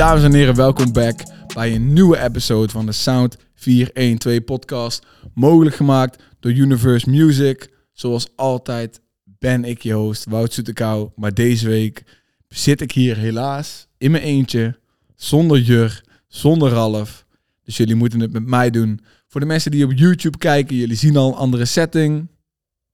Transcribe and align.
Dames 0.00 0.22
en 0.22 0.34
heren, 0.34 0.54
welkom 0.54 0.92
back 0.92 1.20
bij 1.54 1.74
een 1.74 1.92
nieuwe 1.92 2.18
episode 2.18 2.72
van 2.72 2.86
de 2.86 2.92
Sound 2.92 3.36
412 3.54 4.44
podcast. 4.44 5.06
Mogelijk 5.34 5.76
gemaakt 5.76 6.22
door 6.38 6.52
Universe 6.52 7.10
Music. 7.10 7.70
Zoals 7.92 8.36
altijd 8.36 9.00
ben 9.24 9.64
ik 9.64 9.82
je 9.82 9.92
host, 9.92 10.24
Wout 10.24 10.52
Soetekou. 10.52 11.10
Maar 11.16 11.34
deze 11.34 11.68
week 11.68 12.04
zit 12.48 12.80
ik 12.80 12.92
hier 12.92 13.16
helaas 13.16 13.86
in 13.98 14.10
mijn 14.10 14.22
eentje, 14.22 14.78
zonder 15.16 15.58
Jur, 15.58 16.04
zonder 16.28 16.70
Ralf. 16.70 17.24
Dus 17.64 17.76
jullie 17.76 17.94
moeten 17.94 18.20
het 18.20 18.32
met 18.32 18.46
mij 18.46 18.70
doen. 18.70 19.00
Voor 19.28 19.40
de 19.40 19.46
mensen 19.46 19.70
die 19.70 19.84
op 19.84 19.92
YouTube 19.92 20.38
kijken, 20.38 20.76
jullie 20.76 20.96
zien 20.96 21.16
al 21.16 21.28
een 21.28 21.38
andere 21.38 21.64
setting. 21.64 22.28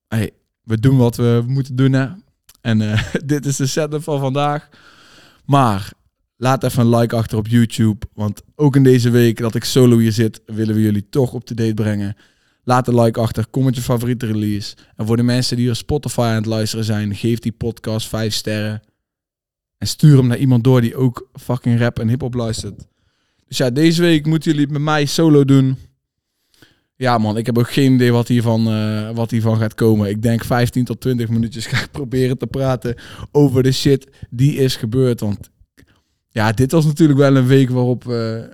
Hey, 0.09 0.31
we 0.63 0.81
doen 0.81 0.97
wat 0.97 1.17
we 1.17 1.45
moeten 1.47 1.77
doen. 1.77 1.95
En 2.61 2.81
eh, 2.81 3.03
dit 3.25 3.47
is 3.47 3.57
de 3.57 3.67
setup 3.67 4.03
van 4.03 4.21
vandaag. 4.21 4.69
Maar 5.45 5.93
laat 6.37 6.65
even 6.65 6.81
een 6.81 6.97
like 6.97 7.17
achter 7.17 7.39
op 7.39 7.47
YouTube. 7.47 8.07
Want 8.15 8.43
ook 8.55 8.77
in 8.77 8.83
deze 8.83 9.11
week 9.11 9.39
dat 9.39 9.55
ik 9.55 9.65
solo 9.65 9.99
hier 9.99 10.13
zit, 10.13 10.41
willen 10.47 10.75
we 10.75 10.81
jullie 10.81 11.09
toch 11.09 11.33
op 11.33 11.45
to 11.45 11.55
date 11.55 11.75
brengen. 11.75 12.17
Laat 12.63 12.89
een 12.89 13.01
like 13.01 13.21
achter, 13.21 13.47
kom 13.47 13.65
met 13.65 13.77
je 13.77 13.83
favoriete 13.83 14.27
release. 14.27 14.77
En 14.97 15.07
voor 15.07 15.17
de 15.17 15.23
mensen 15.23 15.57
die 15.57 15.69
op 15.69 15.75
Spotify 15.75 16.21
aan 16.21 16.35
het 16.35 16.47
luisteren 16.47 16.85
zijn, 16.85 17.15
geef 17.15 17.39
die 17.39 17.53
podcast 17.53 18.09
5 18.09 18.35
sterren. 18.35 18.83
En 19.79 19.87
stuur 19.87 20.17
hem 20.17 20.27
naar 20.27 20.39
iemand 20.39 20.65
door 20.65 20.81
die 20.81 20.97
ook 20.97 21.29
fucking 21.33 21.79
rap 21.79 21.99
en 21.99 22.09
hip-hop 22.09 22.35
luistert. 22.35 22.87
Dus 23.49 23.57
ja, 23.57 23.71
deze 23.71 24.03
week 24.03 24.27
moeten 24.27 24.53
jullie 24.53 24.69
met 24.69 24.83
mij 24.83 25.05
solo 25.05 25.45
doen. 25.45 25.79
Ja 26.97 27.19
man, 27.19 27.37
ik 27.37 27.47
heb 27.47 27.59
ook 27.59 27.71
geen 27.71 27.95
idee 27.95 28.13
wat 28.13 28.29
hiervan, 28.29 28.67
eh, 28.67 29.11
wat 29.11 29.31
hiervan 29.31 29.59
gaat 29.59 29.75
komen. 29.75 30.09
Ik 30.09 30.23
denk 30.23 30.45
15 30.45 30.85
tot 30.85 31.01
20 31.01 31.29
minuutjes 31.29 31.67
ga 31.71 31.83
ik 31.83 31.91
proberen 31.91 32.39
te 32.39 32.47
praten 32.47 32.95
over 33.33 33.63
de 33.63 33.73
shit 33.73 34.07
die 34.31 34.55
is 34.55 34.77
gebeurd. 34.77 35.21
Want 35.21 35.51
ja, 36.37 36.53
dit 36.53 36.73
was 36.73 36.85
natuurlijk 36.85 37.19
wel 37.19 37.37
een 37.37 37.47
week 37.47 37.71
waarop 37.71 38.05
we 38.05 38.49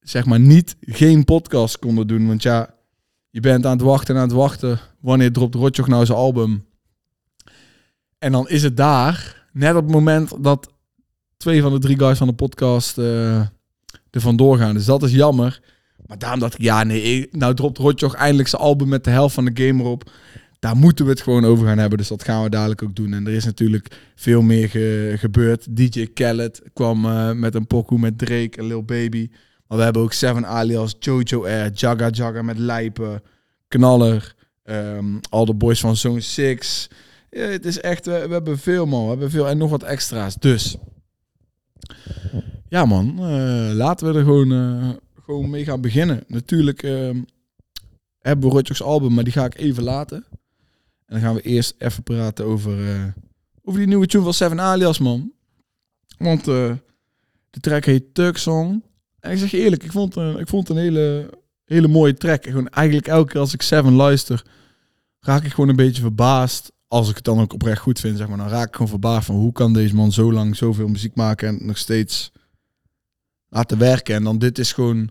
zeg 0.00 0.24
maar 0.24 0.40
niet 0.40 0.76
geen 0.80 1.24
podcast 1.24 1.78
konden 1.78 2.06
doen. 2.06 2.26
Want 2.26 2.42
ja, 2.42 2.74
je 3.30 3.40
bent 3.40 3.66
aan 3.66 3.72
het 3.72 3.80
wachten 3.80 4.14
en 4.14 4.20
aan 4.20 4.28
het 4.28 4.36
wachten. 4.36 4.78
Wanneer 5.00 5.32
dropt 5.32 5.54
Rotjoch 5.54 5.88
nou 5.88 6.06
zijn 6.06 6.18
album? 6.18 6.66
En 8.18 8.32
dan 8.32 8.48
is 8.48 8.62
het 8.62 8.76
daar, 8.76 9.46
net 9.52 9.74
op 9.74 9.82
het 9.82 9.92
moment 9.92 10.44
dat 10.44 10.72
twee 11.36 11.62
van 11.62 11.72
de 11.72 11.78
drie 11.78 11.98
guys 11.98 12.18
van 12.18 12.26
de 12.26 12.32
podcast 12.32 12.98
uh, 12.98 13.36
er 14.10 14.20
vandoor 14.20 14.58
gaan. 14.58 14.74
Dus 14.74 14.84
dat 14.84 15.02
is 15.02 15.12
jammer. 15.12 15.60
Maar 16.06 16.18
daarom 16.18 16.40
dacht 16.40 16.54
ik, 16.54 16.60
ja 16.60 16.84
nee, 16.84 17.28
nou 17.30 17.54
dropt 17.54 17.78
Rotjoch 17.78 18.14
eindelijk 18.14 18.48
zijn 18.48 18.62
album 18.62 18.88
met 18.88 19.04
de 19.04 19.10
helft 19.10 19.34
van 19.34 19.44
de 19.44 19.66
game 19.66 19.82
erop. 19.82 20.10
Daar 20.60 20.76
moeten 20.76 21.04
we 21.04 21.10
het 21.10 21.20
gewoon 21.20 21.44
over 21.44 21.66
gaan 21.66 21.78
hebben. 21.78 21.98
Dus 21.98 22.08
dat 22.08 22.24
gaan 22.24 22.42
we 22.42 22.50
dadelijk 22.50 22.82
ook 22.82 22.96
doen. 22.96 23.12
En 23.12 23.26
er 23.26 23.32
is 23.32 23.44
natuurlijk 23.44 23.96
veel 24.14 24.42
meer 24.42 24.68
gebeurd. 25.18 25.76
DJ 25.76 26.06
Khaled 26.06 26.62
kwam 26.72 27.04
uh, 27.04 27.32
met 27.32 27.54
een 27.54 27.66
pokoe 27.66 27.98
met 27.98 28.18
Drake 28.18 28.50
en 28.56 28.66
Lil 28.66 28.84
Baby. 28.84 29.30
Maar 29.66 29.78
we 29.78 29.84
hebben 29.84 30.02
ook 30.02 30.12
Seven 30.12 30.46
alias, 30.46 30.96
Jojo 30.98 31.44
Air, 31.44 31.70
Jagga 31.72 32.08
Jagga 32.08 32.42
met 32.42 32.58
Lijpen, 32.58 33.22
Knaller, 33.68 34.34
um, 34.64 35.20
al 35.28 35.44
de 35.44 35.54
boys 35.54 35.80
van 35.80 35.96
Zone 35.96 36.20
6. 36.20 36.90
Ja, 37.30 37.40
het 37.40 37.64
is 37.64 37.80
echt, 37.80 38.06
we, 38.06 38.12
hebben 38.12 38.58
veel 38.58 38.86
man, 38.86 39.02
we 39.02 39.08
hebben 39.08 39.30
veel 39.30 39.48
en 39.48 39.58
nog 39.58 39.70
wat 39.70 39.82
extra's. 39.82 40.34
Dus, 40.34 40.76
ja 42.68 42.84
man, 42.84 43.16
uh, 43.18 43.70
laten 43.74 44.12
we 44.12 44.18
er 44.18 44.24
gewoon, 44.24 44.52
uh, 44.52 44.88
gewoon 45.24 45.50
mee 45.50 45.64
gaan 45.64 45.80
beginnen. 45.80 46.24
Natuurlijk 46.26 46.82
uh, 46.82 47.10
hebben 48.18 48.48
we 48.48 48.54
Rotjoch's 48.54 48.82
album, 48.82 49.14
maar 49.14 49.24
die 49.24 49.32
ga 49.32 49.44
ik 49.44 49.58
even 49.58 49.82
laten. 49.82 50.24
En 51.10 51.16
dan 51.16 51.24
gaan 51.24 51.34
we 51.34 51.42
eerst 51.42 51.74
even 51.78 52.02
praten 52.02 52.44
over, 52.44 52.78
uh, 52.78 53.04
over 53.62 53.78
die 53.78 53.88
nieuwe 53.88 54.06
tune 54.06 54.24
van 54.24 54.34
Seven 54.34 54.60
Alias, 54.60 54.98
man. 54.98 55.32
Want 56.18 56.48
uh, 56.48 56.72
de 57.50 57.60
track 57.60 57.84
heet 57.84 58.14
Turk 58.14 58.36
Song. 58.36 58.82
En 59.20 59.32
ik 59.32 59.38
zeg 59.38 59.50
je 59.50 59.58
eerlijk, 59.58 59.82
ik 59.82 59.92
vond, 59.92 60.16
uh, 60.16 60.38
ik 60.38 60.48
vond 60.48 60.68
een 60.68 60.76
hele, 60.76 61.30
hele 61.64 61.88
mooie 61.88 62.14
track. 62.14 62.44
Gewoon 62.44 62.68
eigenlijk 62.68 63.06
elke 63.06 63.32
keer 63.32 63.40
als 63.40 63.54
ik 63.54 63.62
Seven 63.62 63.92
luister, 63.92 64.44
raak 65.20 65.44
ik 65.44 65.50
gewoon 65.50 65.68
een 65.68 65.76
beetje 65.76 66.02
verbaasd. 66.02 66.72
Als 66.88 67.08
ik 67.08 67.14
het 67.14 67.24
dan 67.24 67.40
ook 67.40 67.52
oprecht 67.52 67.80
goed 67.80 68.00
vind, 68.00 68.16
zeg 68.16 68.28
maar. 68.28 68.38
Dan 68.38 68.48
raak 68.48 68.68
ik 68.68 68.74
gewoon 68.74 68.88
verbaasd 68.88 69.26
van 69.26 69.34
hoe 69.34 69.52
kan 69.52 69.72
deze 69.72 69.94
man 69.94 70.12
zo 70.12 70.32
lang 70.32 70.56
zoveel 70.56 70.88
muziek 70.88 71.14
maken 71.14 71.48
en 71.48 71.66
nog 71.66 71.78
steeds 71.78 72.32
laten 73.48 73.78
werken. 73.78 74.14
En 74.14 74.24
dan 74.24 74.38
dit 74.38 74.58
is 74.58 74.72
gewoon 74.72 75.10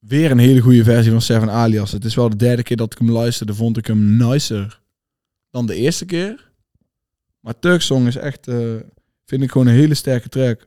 weer 0.00 0.30
een 0.30 0.38
hele 0.38 0.60
goede 0.60 0.84
versie 0.84 1.10
van 1.10 1.22
Seven 1.22 1.50
Alias. 1.50 1.92
Het 1.92 2.04
is 2.04 2.14
wel 2.14 2.30
de 2.30 2.36
derde 2.36 2.62
keer 2.62 2.76
dat 2.76 2.92
ik 2.92 2.98
hem 2.98 3.10
luisterde, 3.10 3.54
vond 3.54 3.76
ik 3.76 3.86
hem 3.86 4.16
nicer 4.16 4.80
dan 5.50 5.66
de 5.66 5.74
eerste 5.74 6.04
keer. 6.04 6.50
Maar 7.40 7.58
Turk 7.58 7.80
Song 7.80 8.06
is 8.06 8.16
echt, 8.16 8.48
uh, 8.48 8.76
vind 9.24 9.42
ik 9.42 9.50
gewoon 9.50 9.66
een 9.66 9.74
hele 9.74 9.94
sterke 9.94 10.28
track. 10.28 10.64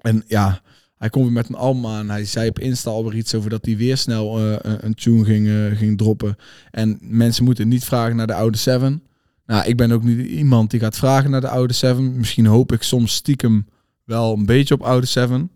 En 0.00 0.24
ja, 0.26 0.60
hij 0.96 1.10
komt 1.10 1.24
weer 1.24 1.34
met 1.34 1.48
een 1.48 1.54
album 1.54 1.86
aan. 1.86 2.10
Hij 2.10 2.24
zei 2.24 2.48
op 2.48 2.58
Insta 2.58 2.90
al 2.90 3.12
iets 3.12 3.34
over 3.34 3.50
dat 3.50 3.64
hij 3.64 3.76
weer 3.76 3.96
snel 3.96 4.40
uh, 4.40 4.56
een 4.60 4.94
tune 4.94 5.24
ging, 5.24 5.46
uh, 5.46 5.76
ging 5.76 5.98
droppen. 5.98 6.36
En 6.70 6.98
mensen 7.00 7.44
moeten 7.44 7.68
niet 7.68 7.84
vragen 7.84 8.16
naar 8.16 8.26
de 8.26 8.34
oude 8.34 8.58
Seven. 8.58 9.02
Nou, 9.46 9.66
ik 9.66 9.76
ben 9.76 9.92
ook 9.92 10.02
niet 10.02 10.26
iemand 10.26 10.70
die 10.70 10.80
gaat 10.80 10.96
vragen 10.96 11.30
naar 11.30 11.40
de 11.40 11.48
oude 11.48 11.72
Seven. 11.72 12.16
Misschien 12.16 12.46
hoop 12.46 12.72
ik 12.72 12.82
soms 12.82 13.14
stiekem 13.14 13.66
wel 14.04 14.32
een 14.32 14.46
beetje 14.46 14.74
op 14.74 14.82
oude 14.82 15.06
Seven. 15.06 15.50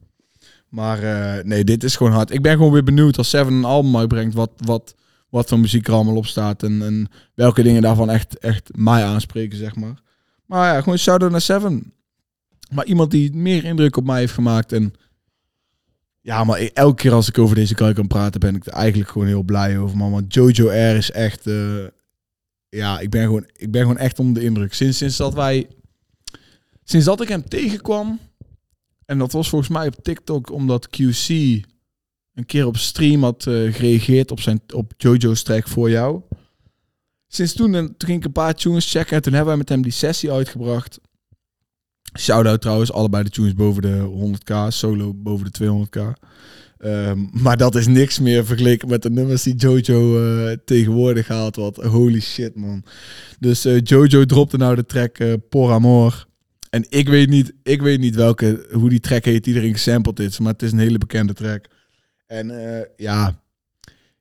Maar 0.71 1.03
uh, 1.03 1.45
nee, 1.45 1.65
dit 1.65 1.85
is 1.85 1.97
gewoon 1.97 2.13
hard. 2.13 2.31
Ik 2.31 2.43
ben 2.43 2.57
gewoon 2.57 2.73
weer 2.73 2.85
benieuwd 2.85 3.19
als 3.19 3.29
Seven 3.29 3.53
een 3.53 3.65
album 3.65 3.97
uitbrengt, 3.97 4.35
wat, 4.35 4.51
wat, 4.57 4.95
wat 5.29 5.49
voor 5.49 5.59
muziek 5.59 5.87
er 5.87 5.95
allemaal 5.95 6.17
op 6.17 6.27
staat. 6.27 6.63
En, 6.63 6.83
en 6.83 7.09
welke 7.35 7.63
dingen 7.63 7.83
daarvan 7.83 8.11
echt, 8.11 8.39
echt 8.39 8.77
mij 8.77 9.05
aanspreken, 9.05 9.59
zeg 9.59 9.77
maar. 9.77 10.03
Maar 10.47 10.75
ja, 10.75 10.83
gewoon 10.83 10.99
shout-out 10.99 11.31
naar 11.31 11.41
Seven. 11.41 11.93
Maar 12.71 12.85
iemand 12.85 13.11
die 13.11 13.35
meer 13.35 13.65
indruk 13.65 13.97
op 13.97 14.05
mij 14.05 14.19
heeft 14.19 14.33
gemaakt. 14.33 14.73
En 14.73 14.95
ja, 16.21 16.45
maar 16.45 16.59
elke 16.59 17.03
keer 17.03 17.13
als 17.13 17.29
ik 17.29 17.39
over 17.39 17.55
deze 17.55 17.77
guy 17.77 17.93
kan 17.93 18.07
praten, 18.07 18.41
ben 18.41 18.55
ik 18.55 18.67
er 18.67 18.73
eigenlijk 18.73 19.11
gewoon 19.11 19.27
heel 19.27 19.43
blij 19.43 19.79
over, 19.79 19.97
man. 19.97 20.11
Want 20.11 20.35
Jojo 20.35 20.69
R 20.69 20.97
is 20.97 21.11
echt... 21.11 21.47
Uh, 21.47 21.87
ja, 22.69 22.99
ik 22.99 23.11
ben, 23.11 23.23
gewoon, 23.23 23.47
ik 23.57 23.71
ben 23.71 23.81
gewoon 23.81 23.99
echt 23.99 24.19
onder 24.19 24.35
de 24.43 24.49
indruk. 24.49 24.75
Sinds, 24.75 24.99
sinds 24.99 25.17
dat 25.17 25.35
wij... 25.35 25.69
Sinds 26.85 27.07
dat 27.07 27.21
ik 27.21 27.29
hem 27.29 27.49
tegenkwam 27.49 28.19
en 29.11 29.19
dat 29.19 29.33
was 29.33 29.49
volgens 29.49 29.71
mij 29.71 29.87
op 29.87 29.97
TikTok 30.03 30.53
omdat 30.53 30.89
QC 30.89 31.29
een 32.35 32.47
keer 32.47 32.67
op 32.67 32.77
stream 32.77 33.23
had 33.23 33.47
uh, 33.47 33.75
gereageerd 33.75 34.31
op, 34.31 34.41
zijn, 34.41 34.61
op 34.75 34.93
Jojo's 34.97 35.43
track 35.43 35.69
voor 35.69 35.91
jou. 35.91 36.21
Sinds 37.29 37.53
toen, 37.53 37.75
en, 37.75 37.87
toen 37.97 38.09
ging 38.09 38.19
ik 38.19 38.25
een 38.25 38.33
paar 38.33 38.55
tunes 38.55 38.91
checken 38.91 39.17
en 39.17 39.23
toen 39.23 39.33
hebben 39.33 39.51
wij 39.51 39.59
met 39.59 39.69
hem 39.69 39.83
die 39.83 39.93
sessie 39.93 40.33
uitgebracht. 40.33 41.01
Shout-out 42.19 42.61
trouwens, 42.61 42.93
allebei 42.93 43.25
de 43.25 43.31
tunes 43.31 43.55
boven 43.55 43.83
de 43.83 44.37
100k, 44.39 44.55
solo 44.69 45.15
boven 45.15 45.53
de 45.53 45.87
200k. 45.87 46.29
Um, 46.85 47.31
maar 47.33 47.57
dat 47.57 47.75
is 47.75 47.87
niks 47.87 48.19
meer 48.19 48.45
vergeleken 48.45 48.89
met 48.89 49.03
de 49.03 49.11
nummers 49.11 49.43
die 49.43 49.57
Jojo 49.57 50.25
uh, 50.25 50.57
tegenwoordig 50.65 51.29
haalt. 51.29 51.57
Wat 51.57 51.77
holy 51.77 52.21
shit, 52.21 52.57
man. 52.57 52.85
Dus 53.39 53.67
uh, 53.67 53.81
Jojo 53.83 54.25
dropte 54.25 54.57
nou 54.57 54.75
de 54.75 54.87
track 54.87 55.19
uh, 55.19 55.35
Por 55.49 55.73
Amor. 55.73 56.29
En 56.71 56.87
ik 56.89 57.09
weet 57.09 57.29
niet, 57.29 57.53
ik 57.63 57.83
weet 57.83 58.01
niet 58.01 58.15
welke, 58.15 58.67
hoe 58.73 58.89
die 58.89 59.01
track 59.01 59.25
heet 59.25 59.45
die 59.45 59.55
erin 59.55 59.73
gesampled 59.73 60.21
is, 60.21 60.39
maar 60.39 60.53
het 60.53 60.63
is 60.63 60.73
een 60.73 60.79
hele 60.79 60.99
bekende 60.99 61.33
track. 61.33 61.67
En 62.27 62.51
uh, 62.51 62.81
ja, 62.97 63.41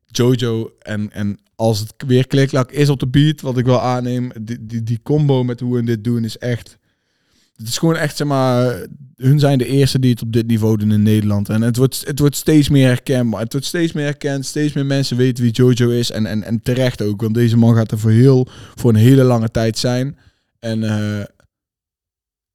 Jojo 0.06 0.72
en, 0.80 1.12
en 1.12 1.40
als 1.56 1.80
het 1.80 1.94
weer 2.08 2.28
kliklak 2.28 2.72
is 2.72 2.90
op 2.90 3.00
de 3.00 3.08
beat, 3.08 3.42
wat 3.42 3.58
ik 3.58 3.66
wel 3.66 3.82
aanneem, 3.82 4.32
die, 4.42 4.66
die, 4.66 4.84
die 4.84 5.00
combo 5.04 5.44
met 5.44 5.60
hoe 5.60 5.76
we 5.76 5.84
dit 5.84 6.04
doen 6.04 6.24
is 6.24 6.38
echt... 6.38 6.78
Het 7.56 7.68
is 7.68 7.78
gewoon 7.78 7.96
echt, 7.96 8.18
zeg 8.18 8.28
maar, 8.28 8.86
hun 9.16 9.40
zijn 9.40 9.58
de 9.58 9.66
eerste 9.66 10.00
die 10.00 10.12
het 10.12 10.22
op 10.22 10.34
dit 10.34 10.48
niveau 10.48 10.78
doen 10.78 10.92
in 10.92 11.04
Nederland. 11.04 11.50
En 11.50 11.62
het 11.62 11.78
wordt, 11.78 12.04
het 12.06 12.20
wordt 12.20 12.36
steeds 12.36 12.70
meer 12.70 12.88
herkenbaar. 12.88 13.42
Het 13.42 13.52
wordt 13.52 13.68
steeds 13.68 13.92
meer 13.92 14.04
herkend. 14.04 14.46
Steeds 14.46 14.74
meer 14.74 14.86
mensen 14.86 15.18
weten 15.18 15.44
wie 15.44 15.54
Jojo 15.54 15.90
is. 15.90 16.12
En, 16.12 16.26
en, 16.26 16.44
en 16.44 16.62
terecht 16.62 17.02
ook, 17.02 17.22
want 17.22 17.34
deze 17.34 17.58
man 17.58 17.76
gaat 17.76 17.92
er 17.92 18.00
voor, 18.00 18.12
heel, 18.12 18.48
voor 18.76 18.90
een 18.90 18.96
hele 18.96 19.24
lange 19.24 19.52
tijd 19.52 19.78
zijn. 19.78 20.18
En 20.60 20.82
uh, 20.82 21.24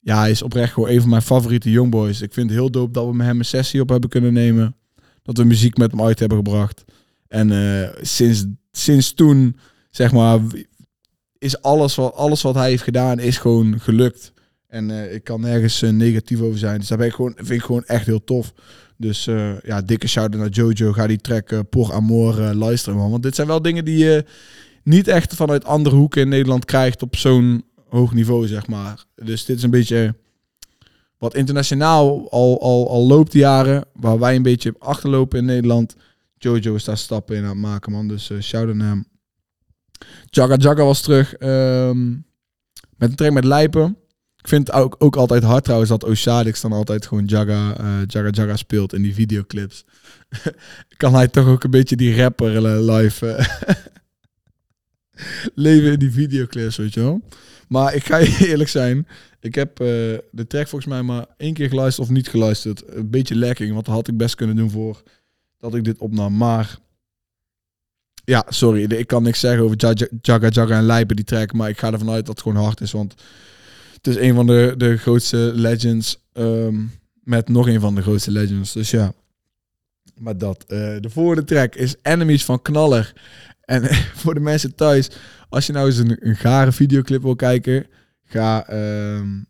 ja, 0.05 0.19
hij 0.19 0.31
is 0.31 0.43
oprecht 0.43 0.73
gewoon 0.73 0.89
een 0.89 1.01
van 1.01 1.09
mijn 1.09 1.23
favoriete 1.23 1.71
youngboys. 1.71 2.23
Ik 2.23 2.33
vind 2.33 2.51
het 2.51 2.59
heel 2.59 2.71
dope 2.71 2.93
dat 2.93 3.06
we 3.06 3.15
met 3.15 3.27
hem 3.27 3.39
een 3.39 3.45
sessie 3.45 3.81
op 3.81 3.89
hebben 3.89 4.11
kunnen 4.11 4.33
nemen. 4.33 4.77
Dat 5.23 5.37
we 5.37 5.45
muziek 5.45 5.77
met 5.77 5.91
hem 5.91 6.03
uit 6.03 6.19
hebben 6.19 6.39
gebracht. 6.39 6.85
En 7.29 7.51
uh, 7.51 7.89
sinds, 8.01 8.45
sinds 8.73 9.15
toen, 9.15 9.56
zeg 9.91 10.12
maar, 10.12 10.41
is 11.39 11.62
alles 11.62 11.95
wat, 11.95 12.15
alles 12.15 12.43
wat 12.43 12.55
hij 12.55 12.69
heeft 12.69 12.83
gedaan, 12.83 13.19
is 13.19 13.39
gewoon 13.39 13.81
gelukt. 13.81 14.33
En 14.69 14.91
uh, 14.91 15.15
ik 15.15 15.25
kan 15.25 15.41
nergens 15.41 15.83
uh, 15.83 15.91
negatief 15.91 16.41
over 16.41 16.59
zijn. 16.59 16.79
Dus 16.79 16.89
dat 16.89 16.99
ben 16.99 17.07
ik 17.07 17.12
gewoon, 17.15 17.33
vind 17.37 17.50
ik 17.50 17.62
gewoon 17.62 17.85
echt 17.85 18.07
heel 18.07 18.25
tof. 18.25 18.53
Dus 18.97 19.25
ja, 19.62 19.83
dikke 19.83 20.09
shout-out 20.09 20.41
naar 20.41 20.50
Jojo. 20.50 20.93
Ga 20.93 21.07
die 21.07 21.21
track 21.21 21.69
Por 21.71 21.93
Amor 21.93 22.35
luisteren, 22.35 22.99
man. 22.99 23.11
Want 23.11 23.23
dit 23.23 23.35
zijn 23.35 23.47
wel 23.47 23.62
dingen 23.62 23.85
die 23.85 23.99
je 23.99 24.25
niet 24.83 25.09
echt 25.09 25.35
vanuit 25.35 25.65
andere 25.65 25.97
hoeken 25.97 26.23
in 26.23 26.29
Nederland 26.29 26.65
krijgt 26.65 27.03
op 27.03 27.17
zo'n 27.17 27.65
hoog 27.94 28.12
niveau, 28.12 28.46
zeg 28.46 28.67
maar. 28.67 29.05
Dus 29.14 29.44
dit 29.44 29.56
is 29.56 29.62
een 29.62 29.70
beetje 29.70 30.14
wat 31.19 31.35
internationaal 31.35 32.31
al, 32.31 32.61
al, 32.61 32.88
al 32.91 33.06
loopt 33.06 33.32
jaren, 33.32 33.85
waar 33.93 34.19
wij 34.19 34.37
een 34.37 34.43
beetje 34.43 34.75
achterlopen 34.79 35.38
in 35.38 35.44
Nederland. 35.44 35.96
Jojo 36.38 36.75
is 36.75 36.85
daar 36.85 36.99
stappen 36.99 37.37
in 37.37 37.43
aan 37.43 37.49
het 37.49 37.58
maken, 37.58 37.93
man. 37.93 38.08
Dus 38.08 38.31
uh, 38.31 38.41
shout 38.41 38.75
naar 38.75 38.88
hem. 38.88 39.06
Jagga 40.25 40.56
Jagga 40.56 40.85
was 40.85 41.00
terug 41.00 41.41
um, 41.41 42.26
met 42.96 43.08
een 43.11 43.14
track 43.14 43.32
met 43.32 43.44
Lijpen. 43.44 43.97
Ik 44.37 44.49
vind 44.49 44.67
het 44.67 44.76
ook, 44.76 44.97
ook 44.99 45.17
altijd 45.17 45.43
hard 45.43 45.64
trouwens 45.64 45.90
dat 45.90 46.05
Osadix 46.05 46.61
dan 46.61 46.73
altijd 46.73 47.06
gewoon 47.06 47.25
Jaga, 47.25 47.81
uh, 47.81 47.99
Jaga 48.06 48.31
Jaga 48.31 48.56
speelt 48.56 48.93
in 48.93 49.02
die 49.02 49.14
videoclips. 49.14 49.85
kan 50.97 51.14
hij 51.14 51.29
toch 51.29 51.47
ook 51.47 51.64
een 51.64 51.70
beetje 51.70 51.97
die 51.97 52.17
rapper 52.17 52.67
eh, 52.67 52.97
live 52.97 53.26
uh, 53.26 53.75
leven 55.55 55.93
in 55.93 55.99
die 55.99 56.12
videoclips, 56.12 56.76
weet 56.76 56.94
je 56.94 57.00
wel. 57.00 57.23
Maar 57.69 57.94
ik 57.94 58.05
ga 58.05 58.16
je 58.25 58.49
eerlijk 58.49 58.70
zijn. 58.70 59.06
Ik 59.40 59.55
heb 59.55 59.81
uh, 59.81 59.87
de 60.31 60.46
track 60.46 60.69
volgens 60.69 60.90
mij 60.90 61.02
maar 61.02 61.26
één 61.37 61.55
keer 61.55 61.69
geluisterd 61.69 62.08
of 62.08 62.14
niet 62.14 62.28
geluisterd. 62.28 62.82
Een 62.87 63.11
beetje 63.11 63.34
lekking, 63.34 63.72
want 63.72 63.84
dat 63.84 63.94
had 63.94 64.08
ik 64.08 64.16
best 64.16 64.34
kunnen 64.34 64.56
doen 64.56 64.70
voor 64.70 65.02
dat 65.58 65.75
ik 65.75 65.84
dit 65.84 65.99
opnam. 65.99 66.37
Maar 66.37 66.78
ja, 68.25 68.44
sorry, 68.49 68.82
ik 68.82 69.06
kan 69.06 69.22
niks 69.22 69.40
zeggen 69.40 69.62
over 69.62 69.76
Jaga 70.20 70.49
Jaga 70.49 70.76
en 70.76 70.84
Lijpen 70.87 71.16
die 71.16 71.25
track. 71.25 71.52
Maar 71.52 71.69
ik 71.69 71.78
ga 71.78 71.93
ervan 71.93 72.11
uit 72.11 72.26
dat 72.26 72.34
het 72.34 72.43
gewoon 72.43 72.62
hard 72.62 72.81
is, 72.81 72.93
want 72.93 73.14
het 73.94 74.06
is 74.06 74.16
een 74.16 74.34
van 74.34 74.46
de, 74.46 74.75
de 74.76 74.96
grootste 74.96 75.50
legends. 75.55 76.22
Um, 76.32 76.90
met 77.25 77.49
nog 77.49 77.69
een 77.69 77.81
van 77.81 77.94
de 77.94 78.02
grootste 78.02 78.31
legends. 78.31 78.72
Dus 78.72 78.90
ja. 78.90 79.12
Maar 80.19 80.38
dat. 80.38 80.64
Uh, 80.69 80.78
de 81.00 81.11
volgende 81.11 81.44
track 81.44 81.75
is 81.75 81.94
Enemies 82.02 82.44
van 82.44 82.62
Knaller. 82.62 83.12
En 83.64 83.94
voor 84.20 84.34
de 84.34 84.40
mensen 84.40 84.75
thuis, 84.75 85.11
als 85.49 85.66
je 85.66 85.72
nou 85.72 85.87
eens 85.87 85.99
een, 85.99 86.37
gare 86.37 86.72
videoclip 86.72 87.22
wil 87.22 87.37
kijken, 87.37 87.87
ga, 88.25 88.72
um, 89.16 89.46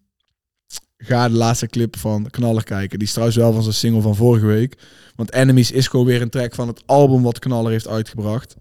ga 0.96 1.28
de 1.28 1.34
laatste 1.34 1.66
clip 1.66 1.98
van 1.98 2.30
Knaller 2.30 2.64
kijken. 2.64 2.98
Die 2.98 3.06
is 3.06 3.12
trouwens 3.12 3.38
wel 3.38 3.52
van 3.52 3.62
zijn 3.62 3.74
single 3.74 4.00
van 4.00 4.16
vorige 4.16 4.46
week. 4.46 4.78
Want 5.14 5.32
Enemies 5.32 5.70
is 5.70 5.88
gewoon 5.88 6.06
weer 6.06 6.22
een 6.22 6.30
track 6.30 6.54
van 6.54 6.68
het 6.68 6.82
album 6.86 7.22
wat 7.22 7.38
Knaller 7.38 7.70
heeft 7.70 7.88
uitgebracht. 7.88 8.56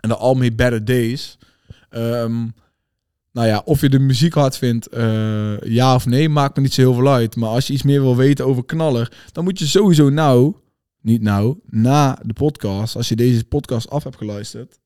En 0.00 0.08
de 0.08 0.16
album 0.16 0.56
Better 0.56 0.84
Days. 0.84 1.38
Um, 1.90 2.54
nou 3.32 3.46
ja, 3.46 3.62
of 3.64 3.80
je 3.80 3.88
de 3.88 3.98
muziek 3.98 4.34
hard 4.34 4.58
vindt, 4.58 4.96
uh, 4.96 5.60
ja 5.60 5.94
of 5.94 6.06
nee, 6.06 6.28
maakt 6.28 6.56
me 6.56 6.62
niet 6.62 6.74
zo 6.74 6.80
heel 6.80 6.94
veel 6.94 7.12
uit. 7.12 7.36
Maar 7.36 7.48
als 7.48 7.66
je 7.66 7.72
iets 7.72 7.82
meer 7.82 8.00
wil 8.00 8.16
weten 8.16 8.46
over 8.46 8.64
Knaller, 8.64 9.12
dan 9.32 9.44
moet 9.44 9.58
je 9.58 9.66
sowieso 9.66 10.10
nou, 10.10 10.54
niet 11.04 11.22
nou, 11.22 11.58
na 11.66 12.18
de 12.22 12.32
podcast, 12.32 12.96
als 12.96 13.08
je 13.08 13.16
deze 13.16 13.44
podcast 13.44 13.90
af 13.90 14.04
hebt 14.04 14.16
geluisterd, 14.16 14.78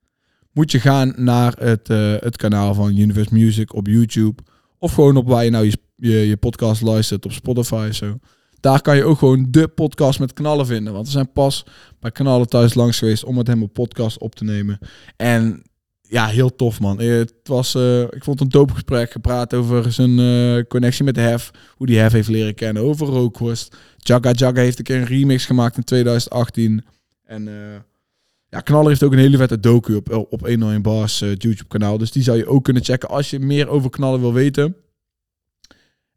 moet 0.52 0.70
je 0.70 0.80
gaan 0.80 1.12
naar 1.16 1.54
het, 1.58 1.88
uh, 1.88 2.14
het 2.18 2.36
kanaal 2.36 2.74
van 2.74 2.96
Universe 2.96 3.34
Music 3.34 3.74
op 3.74 3.86
YouTube. 3.86 4.42
Of 4.78 4.92
gewoon 4.92 5.16
op 5.16 5.28
waar 5.28 5.44
je 5.44 5.50
nou 5.50 5.72
je, 5.96 6.28
je, 6.28 6.36
podcast 6.36 6.82
luistert, 6.82 7.24
op 7.24 7.32
Spotify 7.32 7.88
zo. 7.92 8.18
Daar 8.60 8.80
kan 8.80 8.96
je 8.96 9.04
ook 9.04 9.18
gewoon 9.18 9.46
de 9.50 9.68
podcast 9.68 10.20
met 10.20 10.32
knallen 10.32 10.66
vinden. 10.66 10.92
Want 10.92 11.06
we 11.06 11.12
zijn 11.12 11.32
pas 11.32 11.64
bij 12.00 12.10
knallen 12.10 12.48
thuis 12.48 12.74
langs 12.74 12.98
geweest 12.98 13.24
om 13.24 13.38
hem 13.38 13.62
een 13.62 13.72
podcast 13.72 14.18
op 14.18 14.34
te 14.34 14.44
nemen. 14.44 14.78
En 15.16 15.62
ja, 16.08 16.26
heel 16.26 16.56
tof 16.56 16.80
man. 16.80 17.00
Eh, 17.00 17.10
het 17.10 17.34
was, 17.42 17.74
uh, 17.74 18.00
ik 18.00 18.24
vond 18.24 18.40
een 18.40 18.48
dope 18.48 18.72
gesprek. 18.72 19.10
Gepraat 19.10 19.54
over 19.54 19.92
zijn 19.92 20.18
uh, 20.18 20.62
connectie 20.68 21.04
met 21.04 21.16
Hef. 21.16 21.50
Hoe 21.76 21.86
die 21.86 21.98
Hef 21.98 22.12
heeft 22.12 22.28
leren 22.28 22.54
kennen. 22.54 22.82
Over 22.82 23.06
Rookworst. 23.06 23.76
Jagga 23.96 24.30
Jagga 24.32 24.60
heeft 24.60 24.78
een 24.78 24.84
keer 24.84 24.96
een 24.96 25.04
remix 25.04 25.46
gemaakt 25.46 25.76
in 25.76 25.84
2018. 25.84 26.84
En 27.24 27.46
uh, 27.46 27.54
ja, 28.48 28.60
Knaller 28.60 28.88
heeft 28.88 29.02
ook 29.02 29.12
een 29.12 29.18
hele 29.18 29.36
vette 29.36 29.60
docu 29.60 29.94
op, 29.94 30.26
op 30.30 30.40
101 30.40 30.82
Bars 30.82 31.18
YouTube 31.18 31.68
kanaal. 31.68 31.98
Dus 31.98 32.10
die 32.10 32.22
zou 32.22 32.36
je 32.36 32.46
ook 32.46 32.64
kunnen 32.64 32.84
checken 32.84 33.08
als 33.08 33.30
je 33.30 33.38
meer 33.38 33.68
over 33.68 33.90
Knallen 33.90 34.20
wil 34.20 34.32
weten. 34.32 34.76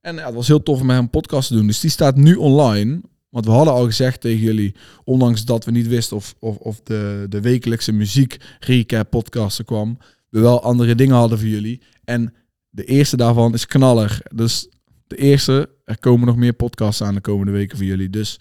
En 0.02 0.16
ja, 0.16 0.26
het 0.26 0.36
was 0.36 0.48
heel 0.48 0.64
tof 0.64 0.80
om 0.80 0.86
met 0.86 0.96
hem 0.96 1.04
een 1.04 1.10
podcast 1.10 1.48
te 1.48 1.54
doen. 1.54 1.68
Dus 1.68 1.80
die 1.80 1.90
staat 1.90 2.16
nu 2.16 2.36
online. 2.36 3.02
Want 3.32 3.46
we 3.46 3.52
hadden 3.52 3.74
al 3.74 3.86
gezegd 3.86 4.22
tegen 4.22 4.40
jullie, 4.40 4.76
ondanks 5.04 5.46
dat 5.46 5.66
we 5.66 5.72
niet 5.72 5.88
wisten 5.88 6.18
of, 6.18 6.36
of, 6.40 6.58
of 6.58 6.82
de, 6.84 7.26
de 7.30 7.42
wekelijkse 7.42 7.92
muziek 7.92 8.38
recap 8.60 9.10
podcast 9.10 9.64
kwam, 9.64 9.98
we 10.30 10.40
wel 10.40 10.64
andere 10.64 10.96
dingen 10.96 11.16
hadden 11.16 11.40
voor 11.40 11.48
jullie. 11.48 11.82
En 12.04 12.34
de 12.70 12.84
eerste 12.84 13.18
daarvan 13.18 13.54
is 13.54 13.66
knaller. 13.66 14.22
Dus 14.34 14.70
de 15.08 15.16
eerste, 15.16 15.70
er 15.86 16.00
komen 16.00 16.28
nog 16.28 16.36
meer 16.36 16.54
podcasts 16.54 17.02
aan 17.02 17.16
de 17.16 17.22
komende 17.22 17.52
weken 17.52 17.78
voor 17.78 17.86
jullie. 17.86 18.10
Dus, 18.10 18.40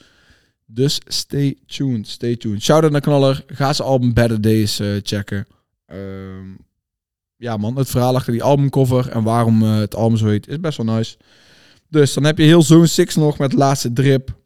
dus 0.66 1.00
stay 1.06 1.56
tuned, 1.66 2.08
stay 2.08 2.36
tuned. 2.36 2.62
Shout-out 2.62 2.92
naar 2.92 3.00
knaller. 3.00 3.44
Ga 3.46 3.72
zijn 3.72 3.88
album 3.88 4.14
Better 4.14 4.40
Days 4.40 4.80
uh, 4.80 4.96
checken. 5.02 5.46
Uh, 5.92 5.96
ja 7.36 7.56
man, 7.56 7.76
het 7.76 7.90
verhaal 7.90 8.14
achter 8.14 8.32
die 8.32 8.42
albumcover 8.42 9.08
en 9.08 9.22
waarom 9.22 9.62
uh, 9.62 9.76
het 9.76 9.94
album 9.94 10.18
zo 10.18 10.26
heet, 10.26 10.48
is 10.48 10.60
best 10.60 10.76
wel 10.76 10.96
nice. 10.96 11.16
Dus 11.88 12.14
dan 12.14 12.24
heb 12.24 12.38
je 12.38 12.44
heel 12.44 12.62
Zone 12.62 12.86
6 12.86 13.14
nog 13.14 13.38
met 13.38 13.52
laatste 13.52 13.92
drip. 13.92 14.38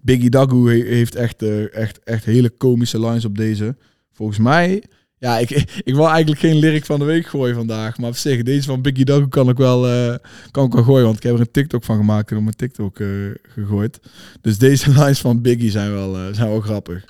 Biggie 0.00 0.30
Dagu 0.30 0.70
heeft 0.70 1.14
echt, 1.14 1.42
uh, 1.42 1.74
echt, 1.74 2.00
echt 2.04 2.24
hele 2.24 2.50
komische 2.50 3.00
lines 3.00 3.24
op 3.24 3.36
deze. 3.36 3.76
Volgens 4.12 4.38
mij, 4.38 4.82
ja, 5.18 5.38
ik, 5.38 5.50
ik 5.90 5.94
wil 5.94 6.08
eigenlijk 6.08 6.40
geen 6.40 6.58
lyric 6.58 6.84
van 6.84 6.98
de 6.98 7.04
week 7.04 7.26
gooien 7.26 7.54
vandaag. 7.54 7.98
Maar 7.98 8.08
op 8.08 8.16
zich, 8.16 8.42
deze 8.42 8.66
van 8.66 8.82
Biggie 8.82 9.04
Dagu 9.04 9.28
kan 9.28 9.48
ik 9.48 9.56
wel, 9.56 9.88
uh, 9.88 10.14
kan 10.50 10.66
ik 10.66 10.72
wel 10.72 10.82
gooien. 10.82 11.04
Want 11.04 11.16
ik 11.16 11.22
heb 11.22 11.34
er 11.34 11.40
een 11.40 11.50
TikTok 11.50 11.84
van 11.84 11.96
gemaakt 11.96 12.30
en 12.30 12.36
op 12.36 12.42
mijn 12.42 12.56
TikTok 12.56 12.98
uh, 12.98 13.34
gegooid. 13.42 14.00
Dus 14.40 14.58
deze 14.58 14.90
lines 15.00 15.20
van 15.20 15.42
Biggie 15.42 15.70
zijn 15.70 15.92
wel, 15.92 16.16
uh, 16.16 16.34
zijn 16.34 16.48
wel 16.48 16.60
grappig. 16.60 17.04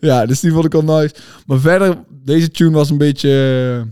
Ja, 0.00 0.26
dus 0.26 0.40
die 0.40 0.52
vond 0.52 0.64
ik 0.64 0.72
wel 0.72 1.00
nice. 1.00 1.14
Maar 1.46 1.60
verder, 1.60 1.98
deze 2.08 2.50
tune 2.50 2.70
was 2.70 2.90
een 2.90 2.98
beetje 2.98 3.86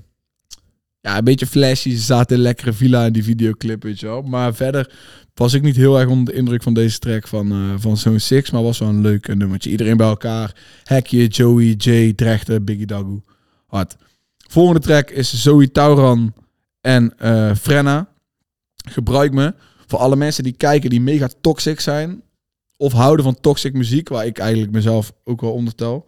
ja, 1.01 1.19
een 1.19 1.25
beetje 1.25 1.47
flashy. 1.47 1.91
Ze 1.91 2.03
zaten 2.03 2.37
in 2.37 2.43
lekkere 2.43 2.73
villa 2.73 3.07
in 3.07 3.13
die 3.13 3.25
videoclip, 3.25 3.83
weet. 3.83 4.27
Maar 4.27 4.55
verder 4.55 4.93
was 5.35 5.55
ik 5.55 5.63
niet 5.63 5.77
heel 5.77 5.99
erg 5.99 6.09
onder 6.09 6.33
de 6.33 6.39
indruk 6.39 6.63
van 6.63 6.75
deze 6.75 6.99
track 6.99 7.29
van, 7.29 7.53
uh, 7.53 7.75
van 7.77 7.97
Zone 7.97 8.19
6. 8.19 8.51
Maar 8.51 8.63
was 8.63 8.79
wel 8.79 8.89
een 8.89 9.01
leuk 9.01 9.35
nummertje. 9.35 9.71
Iedereen 9.71 9.97
bij 9.97 10.07
elkaar. 10.07 10.55
Hekje, 10.85 11.27
Joey, 11.27 11.75
Jay, 11.79 12.13
Drechter, 12.13 12.65
Biggie 12.65 12.87
Dagu. 12.87 13.21
Hard. 13.67 13.97
Volgende 14.37 14.81
track 14.81 15.11
is 15.11 15.43
Zoe 15.43 15.71
Tauran 15.71 16.35
en 16.81 17.15
uh, 17.23 17.55
Frenna. 17.55 18.09
Gebruik 18.91 19.33
me. 19.33 19.55
Voor 19.87 19.99
alle 19.99 20.17
mensen 20.17 20.45
die 20.45 20.53
kijken 20.53 20.91
die 20.91 21.01
mega 21.01 21.29
toxic 21.41 21.81
zijn. 21.81 22.23
Of 22.77 22.93
houden 22.93 23.25
van 23.25 23.41
toxic 23.41 23.73
muziek. 23.73 24.09
Waar 24.09 24.27
ik 24.27 24.39
eigenlijk 24.39 24.73
mezelf 24.73 25.13
ook 25.25 25.41
wel 25.41 25.53
ondertel. 25.53 26.07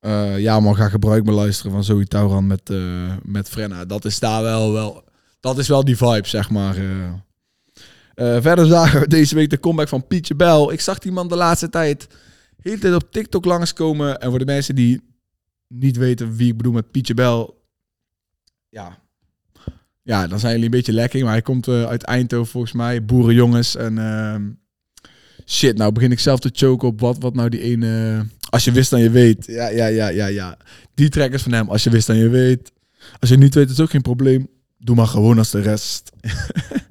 Uh, 0.00 0.38
ja, 0.38 0.60
maar 0.60 0.74
ga 0.74 0.88
gebruik 0.88 1.24
me 1.24 1.32
luisteren 1.32 1.72
van 1.72 1.84
Zoe 1.84 2.06
Tauran 2.06 2.46
met, 2.46 2.70
uh, 2.70 3.12
met 3.22 3.48
Frenna. 3.48 3.84
Dat 3.84 4.04
is 4.04 4.18
daar 4.18 4.42
wel, 4.42 4.72
wel, 4.72 5.04
dat 5.40 5.58
is 5.58 5.68
wel 5.68 5.84
die 5.84 5.96
vibe, 5.96 6.28
zeg 6.28 6.50
maar. 6.50 6.78
Uh, 6.78 8.36
verder 8.40 8.66
zagen 8.66 9.00
we 9.00 9.08
deze 9.08 9.34
week 9.34 9.50
de 9.50 9.60
comeback 9.60 9.88
van 9.88 10.06
Pietje 10.06 10.34
Bel. 10.34 10.72
Ik 10.72 10.80
zag 10.80 10.98
die 10.98 11.12
man 11.12 11.28
de 11.28 11.36
laatste 11.36 11.68
tijd 11.68 12.08
heel 12.60 12.78
tijd 12.78 12.94
op 12.94 13.12
TikTok 13.12 13.44
langskomen. 13.44 14.20
En 14.20 14.30
voor 14.30 14.38
de 14.38 14.44
mensen 14.44 14.74
die 14.74 15.00
niet 15.68 15.96
weten 15.96 16.36
wie 16.36 16.50
ik 16.50 16.56
bedoel 16.56 16.72
met 16.72 16.90
Pietje 16.90 17.14
Bel. 17.14 17.62
Ja, 18.68 18.98
ja 20.02 20.26
dan 20.26 20.38
zijn 20.38 20.52
jullie 20.52 20.66
een 20.66 20.76
beetje 20.76 20.92
lekker. 20.92 21.22
Maar 21.22 21.32
hij 21.32 21.42
komt 21.42 21.68
uit 21.68 22.02
Eindhoven 22.02 22.50
volgens 22.50 22.72
mij. 22.72 23.04
Boerenjongens. 23.04 23.76
En 23.76 23.98
ehm, 23.98 24.50
shit, 25.46 25.76
nou 25.76 25.92
begin 25.92 26.12
ik 26.12 26.20
zelf 26.20 26.40
te 26.40 26.50
choken 26.52 26.88
op 26.88 27.00
wat, 27.00 27.18
wat 27.18 27.34
nou 27.34 27.48
die 27.48 27.60
ene... 27.60 28.26
Als 28.56 28.64
je 28.64 28.72
wist 28.72 28.90
dan 28.90 29.00
je 29.00 29.10
weet. 29.10 29.46
Ja, 29.46 29.68
ja, 29.68 29.86
ja, 29.86 30.08
ja, 30.08 30.26
ja. 30.26 30.56
Die 30.94 31.08
track 31.08 31.32
is 31.32 31.42
van 31.42 31.52
hem. 31.52 31.68
Als 31.68 31.84
je 31.84 31.90
wist 31.90 32.06
dan 32.06 32.16
je 32.16 32.28
weet. 32.28 32.72
Als 33.20 33.30
je 33.30 33.36
niet 33.36 33.54
weet, 33.54 33.70
is 33.70 33.80
ook 33.80 33.90
geen 33.90 34.02
probleem. 34.02 34.48
Doe 34.78 34.96
maar 34.96 35.06
gewoon 35.06 35.38
als 35.38 35.50
de 35.50 35.60
rest. 35.60 36.10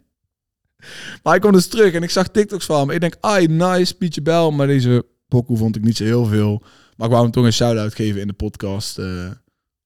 maar 1.23 1.35
ik 1.35 1.41
kwam 1.41 1.53
dus 1.53 1.67
terug 1.67 1.93
en 1.93 2.03
ik 2.03 2.09
zag 2.09 2.27
TikToks 2.27 2.65
van 2.65 2.79
hem. 2.79 2.89
Ik 2.89 2.99
denk, 2.99 3.15
ai, 3.19 3.47
nice, 3.47 3.95
Pietje 3.95 4.21
Bel. 4.21 4.51
Maar 4.51 4.67
deze 4.67 5.05
pokoe 5.27 5.57
vond 5.57 5.75
ik 5.75 5.83
niet 5.83 5.97
zo 5.97 6.03
heel 6.03 6.25
veel. 6.25 6.61
Maar 6.95 7.07
ik 7.07 7.13
wou 7.13 7.23
hem 7.23 7.31
toch 7.31 7.45
een 7.45 7.53
shout-out 7.53 7.95
geven 7.95 8.21
in 8.21 8.27
de 8.27 8.33
podcast. 8.33 8.99
Uh, 8.99 9.31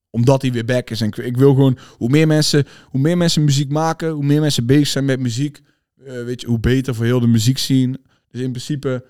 omdat 0.10 0.42
hij 0.42 0.52
weer 0.52 0.66
back 0.66 0.90
is. 0.90 1.02
En 1.02 1.12
ik, 1.24 1.38
wil 1.38 1.54
gewoon, 1.54 1.78
hoe 1.98 2.10
meer, 2.10 2.28
mensen, 2.28 2.66
hoe 2.84 3.02
meer 3.02 3.18
mensen 3.18 3.44
muziek 3.44 3.70
maken, 3.70 4.10
hoe 4.10 4.26
meer 4.26 4.42
mensen 4.42 4.66
bezig 4.66 4.88
zijn 4.88 5.06
met 5.06 5.20
muziek, 5.20 5.62
uh, 5.98 6.24
weet 6.24 6.42
je, 6.42 6.48
hoe 6.48 6.60
beter 6.60 6.96
voor 6.96 7.06
heel 7.06 7.20
de 7.20 7.28
muziek 7.28 7.58
zien. 7.58 7.98
Dus 8.32 8.42
in 8.42 8.52
principe 8.52 9.04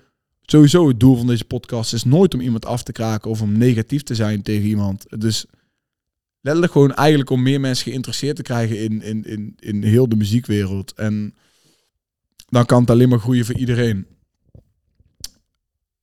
sowieso 0.50 0.88
het 0.88 1.00
doel 1.00 1.16
van 1.16 1.26
deze 1.26 1.44
podcast 1.44 1.92
is 1.92 2.04
nooit 2.04 2.34
om 2.34 2.40
iemand 2.40 2.66
af 2.66 2.82
te 2.82 2.92
kraken 2.92 3.30
of 3.30 3.42
om 3.42 3.58
negatief 3.58 4.02
te 4.02 4.14
zijn 4.14 4.42
tegen 4.42 4.68
iemand. 4.68 5.20
Dus 5.20 5.46
letterlijk 6.40 6.72
gewoon 6.72 6.94
eigenlijk 6.94 7.30
om 7.30 7.42
meer 7.42 7.60
mensen 7.60 7.84
geïnteresseerd 7.84 8.36
te 8.36 8.42
krijgen 8.42 8.78
in, 8.78 9.02
in, 9.02 9.24
in, 9.24 9.54
in 9.58 9.82
heel 9.82 10.08
de 10.08 10.16
muziekwereld. 10.16 10.92
En 10.92 11.34
dan 12.46 12.66
kan 12.66 12.80
het 12.80 12.90
alleen 12.90 13.08
maar 13.08 13.18
groeien 13.18 13.44
voor 13.44 13.58
iedereen. 13.58 14.06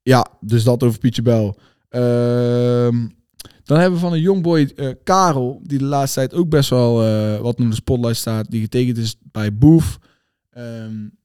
Ja, 0.01 0.27
dus 0.41 0.63
dat 0.63 0.83
over 0.83 0.99
Pietje 0.99 1.21
Bel. 1.21 1.59
Ehm, 1.89 3.07
dan 3.63 3.79
hebben 3.79 3.99
we 3.99 4.05
van 4.05 4.13
een 4.13 4.21
jongboy 4.21 4.71
uh, 4.75 4.89
Karel, 5.03 5.61
die 5.63 5.77
de 5.77 5.85
laatste 5.85 6.19
tijd 6.19 6.33
ook 6.33 6.49
best 6.49 6.69
wel 6.69 7.03
uh, 7.03 7.39
wat 7.39 7.59
in 7.59 7.69
de 7.69 7.75
spotlight 7.75 8.17
staat, 8.17 8.51
die 8.51 8.61
getekend 8.61 8.97
is 8.97 9.15
bij 9.31 9.57
Boef. 9.57 9.99
Um, 10.57 11.16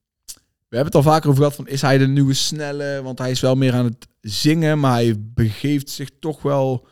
we 0.72 0.78
hebben 0.78 0.96
het 0.96 1.06
al 1.06 1.12
vaker 1.12 1.28
over 1.28 1.42
gehad 1.42 1.56
van 1.56 1.68
is 1.68 1.82
hij 1.82 1.98
de 1.98 2.08
nieuwe 2.08 2.34
snelle? 2.34 3.00
Want 3.02 3.18
hij 3.18 3.30
is 3.30 3.40
wel 3.40 3.54
meer 3.54 3.72
aan 3.72 3.84
het 3.84 4.08
zingen, 4.20 4.80
maar 4.80 4.92
hij 4.92 5.14
begeeft 5.18 5.90
zich 5.90 6.10
toch 6.18 6.42
wel 6.42 6.86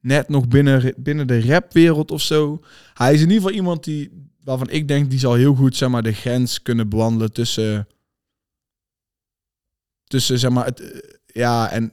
net 0.00 0.28
nog 0.28 0.48
binnen, 0.48 0.94
binnen 0.96 1.26
de 1.26 1.40
rapwereld 1.46 2.10
of 2.10 2.22
zo. 2.22 2.60
Hij 2.94 3.14
is 3.14 3.20
in 3.20 3.26
ieder 3.26 3.42
geval 3.42 3.56
iemand 3.56 3.84
die, 3.84 4.28
waarvan 4.44 4.70
ik 4.70 4.88
denk, 4.88 5.10
die 5.10 5.18
zal 5.18 5.34
heel 5.34 5.54
goed 5.54 5.76
zeg 5.76 5.88
maar, 5.88 6.02
de 6.02 6.12
grens 6.12 6.62
kunnen 6.62 6.88
bewandelen 6.88 7.32
tussen, 7.32 7.88
tussen 10.04 10.38
zeg 10.38 10.50
maar, 10.50 10.64
het, 10.64 11.02
ja, 11.26 11.70
en, 11.70 11.92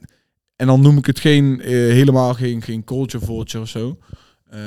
En 0.55 0.67
dan 0.67 0.81
noem 0.81 0.97
ik 0.97 1.05
het 1.05 1.19
geen, 1.19 1.61
eh, 1.61 1.71
helemaal 1.71 2.33
geen, 2.33 2.61
geen 2.61 2.83
culture 2.83 3.25
vulture 3.25 3.63
of 3.63 3.69
zo. 3.69 3.97
Uh, 4.53 4.59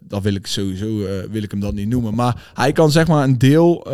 dat 0.00 0.22
wil 0.22 0.34
ik 0.34 0.46
sowieso 0.46 0.98
uh, 0.98 1.22
wil 1.30 1.42
ik 1.42 1.50
hem 1.50 1.60
dan 1.60 1.74
niet 1.74 1.88
noemen. 1.88 2.14
Maar 2.14 2.50
hij 2.54 2.72
kan 2.72 2.90
zeg 2.90 3.06
maar 3.06 3.24
een 3.24 3.38
deel 3.38 3.86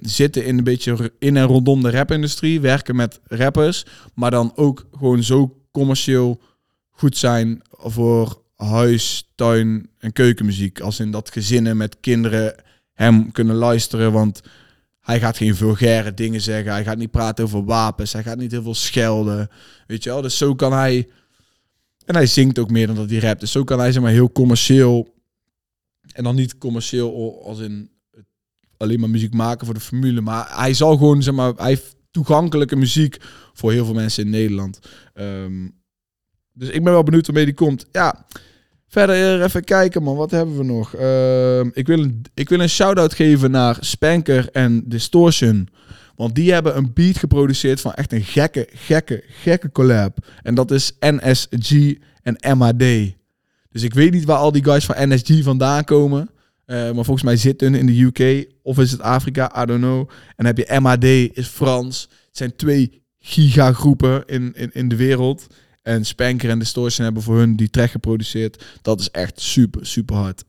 zitten 0.00 0.44
in 0.44 0.58
een 0.58 0.64
beetje 0.64 1.12
in 1.18 1.36
en 1.36 1.44
rondom 1.44 1.82
de 1.82 1.90
rapindustrie. 1.90 2.60
Werken 2.60 2.96
met 2.96 3.20
rappers. 3.26 3.86
Maar 4.14 4.30
dan 4.30 4.52
ook 4.54 4.86
gewoon 4.98 5.22
zo 5.22 5.56
commercieel 5.70 6.40
goed 6.90 7.16
zijn 7.16 7.62
voor 7.70 8.42
huis, 8.56 9.30
tuin 9.34 9.88
en 9.98 10.12
keukenmuziek. 10.12 10.80
Als 10.80 11.00
in 11.00 11.10
dat 11.10 11.30
gezinnen 11.30 11.76
met 11.76 11.96
kinderen 12.00 12.54
hem 12.94 13.32
kunnen 13.32 13.56
luisteren. 13.56 14.12
Want 14.12 14.40
hij 15.00 15.20
gaat 15.20 15.36
geen 15.36 15.56
vulgaire 15.56 16.14
dingen 16.14 16.40
zeggen. 16.40 16.72
Hij 16.72 16.84
gaat 16.84 16.98
niet 16.98 17.10
praten 17.10 17.44
over 17.44 17.64
wapens. 17.64 18.12
Hij 18.12 18.22
gaat 18.22 18.38
niet 18.38 18.52
heel 18.52 18.62
veel 18.62 18.74
schelden. 18.74 19.50
Weet 19.86 20.04
je 20.04 20.10
wel? 20.10 20.22
Dus 20.22 20.38
zo 20.38 20.54
kan 20.54 20.72
hij. 20.72 21.08
En 22.10 22.16
hij 22.16 22.26
zingt 22.26 22.58
ook 22.58 22.70
meer 22.70 22.86
dan 22.86 22.96
dat 22.96 23.10
hij 23.10 23.18
rapt. 23.18 23.40
Dus 23.40 23.52
zo 23.52 23.64
kan 23.64 23.78
hij 23.78 23.92
zeg 23.92 24.02
maar 24.02 24.10
heel 24.10 24.32
commercieel. 24.32 25.14
En 26.12 26.24
dan 26.24 26.34
niet 26.34 26.58
commercieel 26.58 27.42
als 27.44 27.58
in 27.58 27.90
alleen 28.76 29.00
maar 29.00 29.10
muziek 29.10 29.34
maken 29.34 29.66
voor 29.66 29.74
de 29.74 29.80
formule. 29.80 30.20
Maar 30.20 30.56
hij 30.56 30.74
zal 30.74 30.96
gewoon, 30.96 31.22
zeg 31.22 31.34
maar, 31.34 31.52
hij 31.56 31.68
heeft 31.68 31.96
toegankelijke 32.10 32.76
muziek 32.76 33.16
voor 33.52 33.72
heel 33.72 33.84
veel 33.84 33.94
mensen 33.94 34.24
in 34.24 34.30
Nederland. 34.30 34.78
Ehm, 35.14 35.68
dus 36.52 36.68
ik 36.68 36.84
ben 36.84 36.92
wel 36.92 37.02
benieuwd 37.02 37.26
waarmee 37.26 37.44
die 37.44 37.54
komt. 37.54 37.86
Ja, 37.92 38.26
verder 38.88 39.42
even 39.42 39.64
kijken 39.64 40.02
man, 40.02 40.16
wat 40.16 40.30
hebben 40.30 40.56
we 40.56 40.64
nog? 40.64 40.96
Uh, 40.96 41.60
ik, 41.60 41.86
wil 41.86 42.10
ik 42.34 42.48
wil 42.48 42.60
een 42.60 42.68
shout-out 42.68 43.14
geven 43.14 43.50
naar 43.50 43.76
Spanker 43.80 44.48
en 44.52 44.82
Distortion. 44.88 45.68
Want 46.16 46.34
die 46.34 46.52
hebben 46.52 46.76
een 46.76 46.92
beat 46.92 47.18
geproduceerd 47.18 47.80
van 47.80 47.92
echt 47.92 48.12
een 48.12 48.24
gekke, 48.24 48.68
gekke, 48.72 49.24
gekke 49.28 49.72
collab. 49.72 50.26
En 50.42 50.54
dat 50.54 50.70
is 50.70 50.92
NSG 51.00 51.94
en 52.22 52.58
MAD. 52.58 52.84
Dus 53.70 53.82
ik 53.82 53.94
weet 53.94 54.12
niet 54.12 54.24
waar 54.24 54.36
al 54.36 54.52
die 54.52 54.64
guys 54.64 54.84
van 54.84 55.08
NSG 55.08 55.42
vandaan 55.42 55.84
komen. 55.84 56.30
Uh, 56.66 56.76
maar 56.76 57.04
volgens 57.04 57.22
mij 57.22 57.36
zitten 57.36 57.74
in 57.74 57.86
de 57.86 58.00
UK. 58.00 58.48
Of 58.62 58.78
is 58.78 58.90
het 58.90 59.00
Afrika? 59.00 59.62
I 59.62 59.66
don't 59.66 59.80
know. 59.80 60.10
En 60.36 60.46
heb 60.46 60.56
je 60.56 60.80
MAD, 60.80 61.04
is 61.04 61.46
Frans. 61.46 62.02
Het 62.26 62.36
zijn 62.36 62.56
twee 62.56 63.02
gigagroepen 63.18 64.26
in, 64.26 64.52
in, 64.54 64.70
in 64.72 64.88
de 64.88 64.96
wereld. 64.96 65.46
En 65.82 66.04
Spanker 66.04 66.50
en 66.50 66.58
Distortion 66.58 67.04
hebben 67.04 67.22
voor 67.22 67.38
hun 67.38 67.56
die 67.56 67.70
track 67.70 67.90
geproduceerd. 67.90 68.64
Dat 68.82 69.00
is 69.00 69.10
echt 69.10 69.40
super, 69.40 69.86
super 69.86 70.16
hard. 70.16 70.44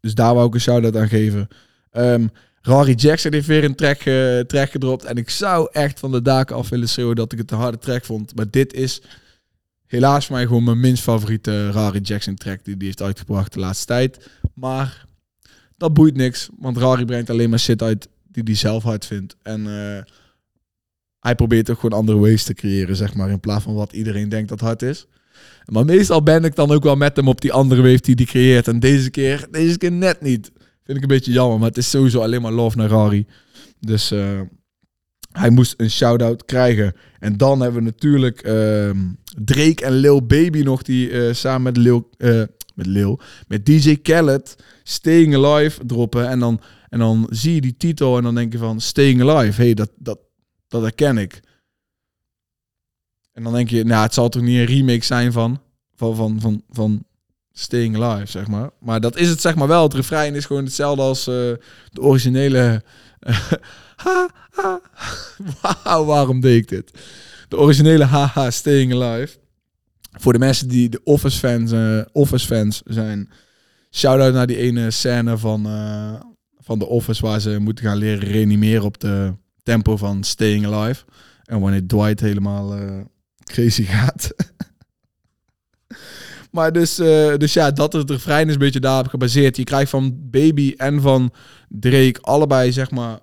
Dus 0.00 0.14
daar 0.14 0.34
wou 0.34 0.46
ik 0.46 0.54
een 0.54 0.60
shout-out 0.60 0.96
aan 0.96 1.08
geven. 1.08 1.48
Um, 1.92 2.30
Rari 2.62 2.94
Jackson 2.94 3.32
heeft 3.32 3.46
weer 3.46 3.64
een 3.64 3.74
track, 3.74 4.04
uh, 4.04 4.40
track 4.40 4.70
gedropt. 4.70 5.04
En 5.04 5.16
ik 5.16 5.30
zou 5.30 5.68
echt 5.72 5.98
van 5.98 6.10
de 6.12 6.22
daken 6.22 6.56
af 6.56 6.68
willen 6.68 6.88
schreeuwen 6.88 7.16
dat 7.16 7.32
ik 7.32 7.38
het 7.38 7.50
een 7.50 7.58
harde 7.58 7.78
track 7.78 8.04
vond. 8.04 8.34
Maar 8.34 8.50
dit 8.50 8.72
is 8.72 9.02
helaas 9.86 10.26
voor 10.26 10.36
mij 10.36 10.46
gewoon 10.46 10.64
mijn 10.64 10.80
minst 10.80 11.02
favoriete 11.02 11.70
Rari 11.70 12.00
Jackson 12.00 12.34
track 12.34 12.64
die 12.64 12.74
hij 12.76 12.86
heeft 12.86 13.02
uitgebracht 13.02 13.52
de 13.52 13.60
laatste 13.60 13.86
tijd. 13.86 14.30
Maar 14.54 15.04
dat 15.76 15.94
boeit 15.94 16.16
niks. 16.16 16.48
Want 16.58 16.76
Rari 16.76 17.04
brengt 17.04 17.30
alleen 17.30 17.50
maar 17.50 17.58
shit 17.58 17.82
uit 17.82 18.08
die 18.28 18.42
hij 18.42 18.54
zelf 18.54 18.82
hard 18.82 19.06
vindt. 19.06 19.36
En... 19.42 19.66
Uh, 19.66 19.98
hij 21.20 21.34
probeert 21.34 21.70
ook 21.70 21.80
gewoon 21.80 21.98
andere 21.98 22.18
ways 22.18 22.44
te 22.44 22.54
creëren, 22.54 22.96
zeg 22.96 23.14
maar, 23.14 23.30
in 23.30 23.40
plaats 23.40 23.64
van 23.64 23.74
wat 23.74 23.92
iedereen 23.92 24.28
denkt 24.28 24.48
dat 24.48 24.60
hard 24.60 24.82
is. 24.82 25.06
Maar 25.64 25.84
meestal 25.84 26.22
ben 26.22 26.44
ik 26.44 26.54
dan 26.54 26.70
ook 26.70 26.82
wel 26.82 26.96
met 26.96 27.16
hem 27.16 27.28
op 27.28 27.40
die 27.40 27.52
andere 27.52 27.82
wave 27.82 28.00
die 28.00 28.14
hij 28.14 28.24
creëert. 28.24 28.68
En 28.68 28.80
deze 28.80 29.10
keer, 29.10 29.46
deze 29.50 29.78
keer 29.78 29.92
net 29.92 30.20
niet. 30.20 30.50
Vind 30.90 31.02
ik 31.02 31.10
een 31.10 31.16
beetje 31.16 31.32
jammer, 31.32 31.58
maar 31.58 31.68
het 31.68 31.76
is 31.76 31.90
sowieso 31.90 32.20
alleen 32.20 32.42
maar 32.42 32.52
love 32.52 32.76
naar 32.76 32.88
Rari. 32.88 33.26
Dus 33.80 34.12
uh, 34.12 34.40
hij 35.32 35.50
moest 35.50 35.74
een 35.76 35.90
shout-out 35.90 36.44
krijgen. 36.44 36.94
En 37.18 37.36
dan 37.36 37.60
hebben 37.60 37.80
we 37.80 37.86
natuurlijk 37.86 38.46
uh, 38.46 38.90
Drake 39.44 39.84
en 39.84 39.92
Lil 39.92 40.26
Baby 40.26 40.62
nog, 40.62 40.82
die 40.82 41.10
uh, 41.10 41.32
samen 41.32 41.62
met 41.62 41.76
Lil, 41.76 42.10
uh, 42.18 42.42
met 42.74 42.86
Lil, 42.86 43.20
met 43.48 43.66
DJ 43.66 43.96
Khaled, 43.96 44.56
Staying 44.82 45.34
Alive 45.34 45.86
droppen. 45.86 46.28
En 46.28 46.38
dan, 46.38 46.60
en 46.88 46.98
dan 46.98 47.26
zie 47.30 47.54
je 47.54 47.60
die 47.60 47.76
titel 47.76 48.16
en 48.16 48.22
dan 48.22 48.34
denk 48.34 48.52
je 48.52 48.58
van, 48.58 48.80
Staying 48.80 49.22
Alive, 49.22 49.62
hey, 49.62 49.74
dat, 49.74 49.90
dat, 49.96 50.18
dat 50.68 50.82
herken 50.82 51.18
ik. 51.18 51.40
En 53.32 53.42
dan 53.42 53.52
denk 53.52 53.68
je, 53.68 53.84
nou, 53.84 54.02
het 54.02 54.14
zal 54.14 54.28
toch 54.28 54.42
niet 54.42 54.58
een 54.58 54.76
remake 54.76 55.04
zijn 55.04 55.32
van, 55.32 55.60
van, 55.94 56.16
van, 56.16 56.40
van, 56.40 56.62
van 56.68 57.04
Staying 57.60 58.02
Alive, 58.02 58.30
zeg 58.30 58.46
maar. 58.46 58.70
Maar 58.80 59.00
dat 59.00 59.16
is 59.16 59.28
het, 59.28 59.40
zeg 59.40 59.54
maar 59.54 59.68
wel. 59.68 59.82
Het 59.82 59.94
refrein 59.94 60.34
is 60.34 60.44
gewoon 60.44 60.64
hetzelfde 60.64 61.02
als 61.02 61.28
uh, 61.28 61.34
de 61.90 62.00
originele... 62.00 62.82
ha, 64.04 64.30
ha. 64.50 66.04
Waarom 66.04 66.40
deed 66.40 66.56
ik 66.62 66.68
dit? 66.68 66.90
De 67.48 67.58
originele 67.58 68.04
haha 68.04 68.50
Staying 68.50 68.92
Alive. 68.92 69.38
Voor 70.10 70.32
de 70.32 70.38
mensen 70.38 70.68
die 70.68 70.88
de 70.88 71.00
Office 71.04 71.38
fans, 71.38 71.72
uh, 71.72 72.00
Office 72.12 72.46
fans 72.46 72.82
zijn. 72.84 73.30
Shout-out 73.90 74.32
naar 74.32 74.46
die 74.46 74.56
ene 74.56 74.90
scène 74.90 75.38
van, 75.38 75.66
uh, 75.66 76.14
van 76.58 76.78
de 76.78 76.86
Office 76.86 77.22
waar 77.22 77.40
ze 77.40 77.58
moeten 77.58 77.84
gaan 77.84 77.96
leren 77.96 78.28
reanimeren 78.28 78.84
op 78.84 79.00
de 79.00 79.34
tempo 79.62 79.96
van 79.96 80.24
Staying 80.24 80.66
Alive. 80.66 81.04
En 81.44 81.60
wanneer 81.60 81.86
Dwight 81.86 82.20
helemaal 82.20 82.78
crazy 83.44 83.84
gaat. 83.94 84.30
Maar 86.50 86.72
dus, 86.72 86.98
uh, 86.98 87.36
dus 87.36 87.52
ja, 87.52 87.70
dat 87.70 87.92
het 87.92 88.10
refrein 88.10 88.46
is 88.46 88.52
een 88.52 88.58
beetje 88.58 88.80
daarop 88.80 89.08
gebaseerd. 89.08 89.56
Je 89.56 89.64
krijgt 89.64 89.90
van 89.90 90.30
Baby 90.30 90.74
en 90.76 91.00
van 91.00 91.32
Drake 91.68 92.20
allebei 92.20 92.72
zeg 92.72 92.90
maar 92.90 93.18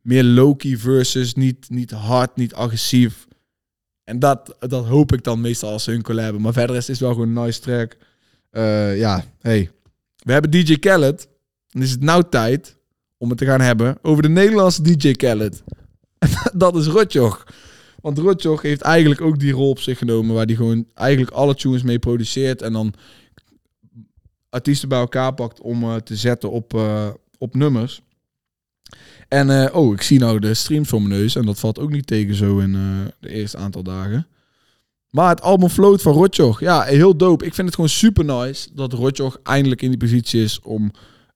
meer 0.00 0.24
low-key 0.24 0.76
versus 0.76 1.34
niet, 1.34 1.70
niet 1.70 1.90
hard, 1.90 2.36
niet 2.36 2.54
agressief. 2.54 3.26
En 4.04 4.18
dat, 4.18 4.56
dat 4.58 4.86
hoop 4.86 5.12
ik 5.12 5.24
dan 5.24 5.40
meestal 5.40 5.70
als 5.70 5.84
ze 5.84 5.90
hun 5.90 6.02
collab 6.02 6.38
Maar 6.38 6.52
verder 6.52 6.76
is 6.76 6.86
het 6.86 6.98
wel 6.98 7.12
gewoon 7.12 7.36
een 7.36 7.44
nice 7.44 7.60
track. 7.60 7.96
Uh, 8.52 8.98
ja, 8.98 9.24
hey. 9.40 9.70
We 10.16 10.32
hebben 10.32 10.50
DJ 10.50 10.78
Khaled. 10.78 11.28
En 11.70 11.82
is 11.82 11.90
het 11.90 12.00
nou 12.00 12.24
tijd 12.30 12.76
om 13.18 13.28
het 13.28 13.38
te 13.38 13.44
gaan 13.44 13.60
hebben 13.60 13.98
over 14.02 14.22
de 14.22 14.28
Nederlandse 14.28 14.82
DJ 14.82 15.12
Khaled. 15.12 15.62
dat 16.54 16.76
is 16.76 16.86
Rotjoch. 16.86 17.44
Want 18.06 18.18
Rotjoch 18.18 18.62
heeft 18.62 18.80
eigenlijk 18.80 19.20
ook 19.20 19.38
die 19.38 19.52
rol 19.52 19.70
op 19.70 19.80
zich 19.80 19.98
genomen 19.98 20.34
waar 20.34 20.46
hij 20.46 20.54
gewoon 20.54 20.86
eigenlijk 20.94 21.30
alle 21.30 21.54
tunes 21.54 21.82
mee 21.82 21.98
produceert 21.98 22.62
en 22.62 22.72
dan 22.72 22.94
artiesten 24.48 24.88
bij 24.88 24.98
elkaar 24.98 25.34
pakt 25.34 25.60
om 25.60 25.82
uh, 25.82 25.94
te 25.94 26.16
zetten 26.16 26.50
op, 26.50 26.74
uh, 26.74 27.08
op 27.38 27.54
nummers. 27.54 28.02
En 29.28 29.48
uh, 29.48 29.66
oh, 29.72 29.92
ik 29.92 30.02
zie 30.02 30.18
nou 30.18 30.38
de 30.38 30.54
streams 30.54 30.88
voor 30.88 31.02
mijn 31.02 31.20
neus 31.20 31.36
en 31.36 31.46
dat 31.46 31.58
valt 31.58 31.78
ook 31.78 31.90
niet 31.90 32.06
tegen 32.06 32.34
zo 32.34 32.58
in 32.58 32.72
de 33.20 33.28
eerste 33.28 33.56
aantal 33.56 33.82
dagen. 33.82 34.26
Maar 35.10 35.28
het 35.28 35.42
album 35.42 35.68
Float 35.68 36.02
van 36.02 36.12
Rotjoch, 36.12 36.60
ja, 36.60 36.82
heel 36.82 37.16
dope. 37.16 37.44
Ik 37.44 37.54
vind 37.54 37.66
het 37.66 37.74
gewoon 37.74 37.90
super 37.90 38.24
nice 38.24 38.68
dat 38.74 38.92
Rotjoch 38.92 39.38
eindelijk 39.42 39.82
in 39.82 39.88
die 39.88 39.98
positie 39.98 40.42
is 40.42 40.60
om 40.60 40.90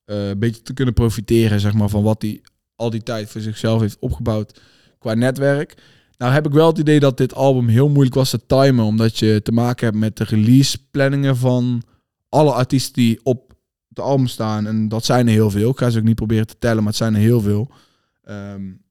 een 0.05 0.39
beetje 0.39 0.63
te 0.63 0.73
kunnen 0.73 0.95
profiteren 0.95 1.61
zeg 1.61 1.73
maar, 1.73 1.89
van 1.89 2.03
wat 2.03 2.23
hij 2.23 2.41
al 2.77 2.91
die 2.91 3.03
tijd 3.03 3.31
voor 3.31 3.41
zichzelf 3.41 3.81
heeft 3.81 3.99
opgebouwd 3.99 4.61
qua 4.99 5.15
netwerk. 5.15 5.75
Nou 6.21 6.33
heb 6.33 6.47
ik 6.47 6.53
wel 6.53 6.67
het 6.67 6.79
idee 6.79 7.01
dat 7.01 7.17
dit 7.17 7.35
album 7.35 7.69
heel 7.69 7.89
moeilijk 7.89 8.15
was 8.15 8.31
te 8.31 8.47
timen, 8.47 8.85
omdat 8.85 9.19
je 9.19 9.41
te 9.43 9.53
maken 9.53 9.87
hebt 9.87 9.99
met 9.99 10.17
de 10.17 10.25
release 10.25 10.79
planningen 10.91 11.37
van 11.37 11.83
alle 12.29 12.53
artiesten 12.53 12.93
die 12.95 13.21
op 13.23 13.55
het 13.89 14.01
album 14.01 14.27
staan. 14.27 14.67
En 14.67 14.89
dat 14.89 15.05
zijn 15.05 15.27
er 15.27 15.33
heel 15.33 15.51
veel. 15.51 15.71
Ik 15.71 15.79
ga 15.79 15.91
ze 15.91 15.99
ook 15.99 16.05
niet 16.05 16.15
proberen 16.15 16.47
te 16.47 16.59
tellen, 16.59 16.77
maar 16.77 16.87
het 16.87 16.97
zijn 16.97 17.15
er 17.15 17.21
heel 17.21 17.41
veel. 17.41 17.71
Um, 18.29 18.83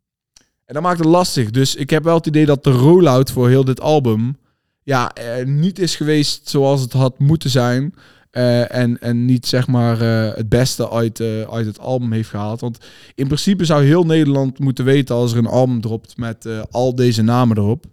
en 0.66 0.74
dat 0.74 0.82
maakt 0.84 1.00
het 1.00 1.08
lastig. 1.08 1.52
Dus 1.52 1.76
ik 1.76 1.90
heb 1.90 2.04
wel 2.04 2.16
het 2.16 2.28
idee 2.28 2.46
dat 2.46 2.64
de 2.64 2.72
rollout 2.72 3.32
voor 3.32 3.50
heel 3.50 3.66
dit 3.66 3.82
album 3.82 4.38
ja, 4.84 5.12
niet 5.46 5.80
is 5.80 5.96
geweest 5.96 6.50
zoals 6.50 6.82
het 6.82 6.94
had 6.94 7.20
moeten 7.20 7.50
zijn. 7.50 7.94
Uh, 8.32 8.76
en, 8.76 9.00
en 9.02 9.26
niet 9.26 9.46
zeg 9.46 9.68
maar 9.68 10.02
uh, 10.02 10.36
het 10.36 10.50
beste 10.50 10.90
uit, 10.90 11.20
uh, 11.20 11.42
uit 11.42 11.66
het 11.66 11.80
album 11.80 12.12
heeft 12.12 12.30
gehaald. 12.30 12.60
Want 12.60 12.78
in 13.16 13.26
principe 13.26 13.66
zou 13.66 13.84
heel 13.84 14.06
Nederland 14.06 14.60
moeten 14.60 14.86
weten 14.86 15.16
als 15.16 15.32
er 15.32 15.38
een 15.38 15.46
album 15.46 15.82
dropt 15.82 16.18
met 16.18 16.48
al 16.72 16.96
deze 16.96 17.22
namen 17.22 17.58
erop. 17.58 17.86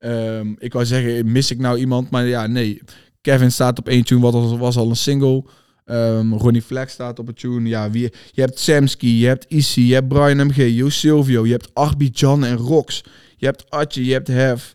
Um, 0.00 0.56
ik 0.58 0.72
wou 0.72 0.86
zeggen, 0.86 1.32
mis 1.32 1.50
ik 1.50 1.58
nou 1.58 1.78
iemand? 1.78 2.10
Maar 2.10 2.26
ja, 2.26 2.46
nee. 2.46 2.82
Kevin 3.20 3.52
staat 3.52 3.78
op 3.78 3.88
één 3.88 4.04
tune, 4.04 4.20
wat 4.20 4.32
was, 4.32 4.58
was 4.58 4.76
al 4.76 4.88
een 4.88 4.96
single. 4.96 5.44
Um, 5.84 6.34
Ronnie 6.34 6.62
Flex 6.62 6.92
staat 6.92 7.18
op 7.18 7.28
een 7.28 7.34
tune. 7.34 7.68
Ja, 7.68 7.90
wie, 7.90 8.12
je 8.32 8.40
hebt 8.40 8.58
Samsky, 8.58 9.06
je 9.06 9.26
hebt 9.26 9.44
Issy, 9.48 9.80
je 9.80 9.94
hebt 9.94 10.08
Brian 10.08 10.46
MG, 10.46 10.56
Jo 10.56 10.88
Silvio, 10.88 11.46
je 11.46 11.52
hebt 11.52 11.74
Arby, 11.74 12.10
Jan 12.12 12.44
en 12.44 12.56
Rox. 12.56 13.04
Je 13.36 13.46
hebt 13.46 13.70
Atje, 13.70 14.04
je 14.04 14.12
hebt 14.12 14.28
Hef. 14.28 14.74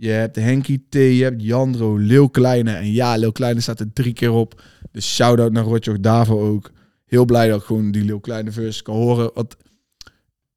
Je 0.00 0.10
hebt 0.10 0.36
Henky 0.36 0.78
T, 0.88 0.94
je 0.94 1.22
hebt 1.22 1.42
Jandro, 1.42 1.96
Leeuw 1.96 2.28
Kleine. 2.28 2.72
En 2.72 2.92
ja, 2.92 3.16
Leeuw 3.16 3.30
Kleine 3.32 3.60
staat 3.60 3.80
er 3.80 3.92
drie 3.92 4.12
keer 4.12 4.32
op. 4.32 4.62
Dus 4.92 5.14
shout-out 5.14 5.52
naar 5.52 5.64
Rotjoch 5.64 6.00
Davo 6.00 6.40
ook. 6.40 6.70
Heel 7.06 7.24
blij 7.24 7.48
dat 7.48 7.60
ik 7.60 7.66
gewoon 7.66 7.90
die 7.90 8.04
Leeuw 8.04 8.18
Kleine 8.18 8.52
verse 8.52 8.82
kan 8.82 8.94
horen. 8.94 9.30
Want 9.34 9.56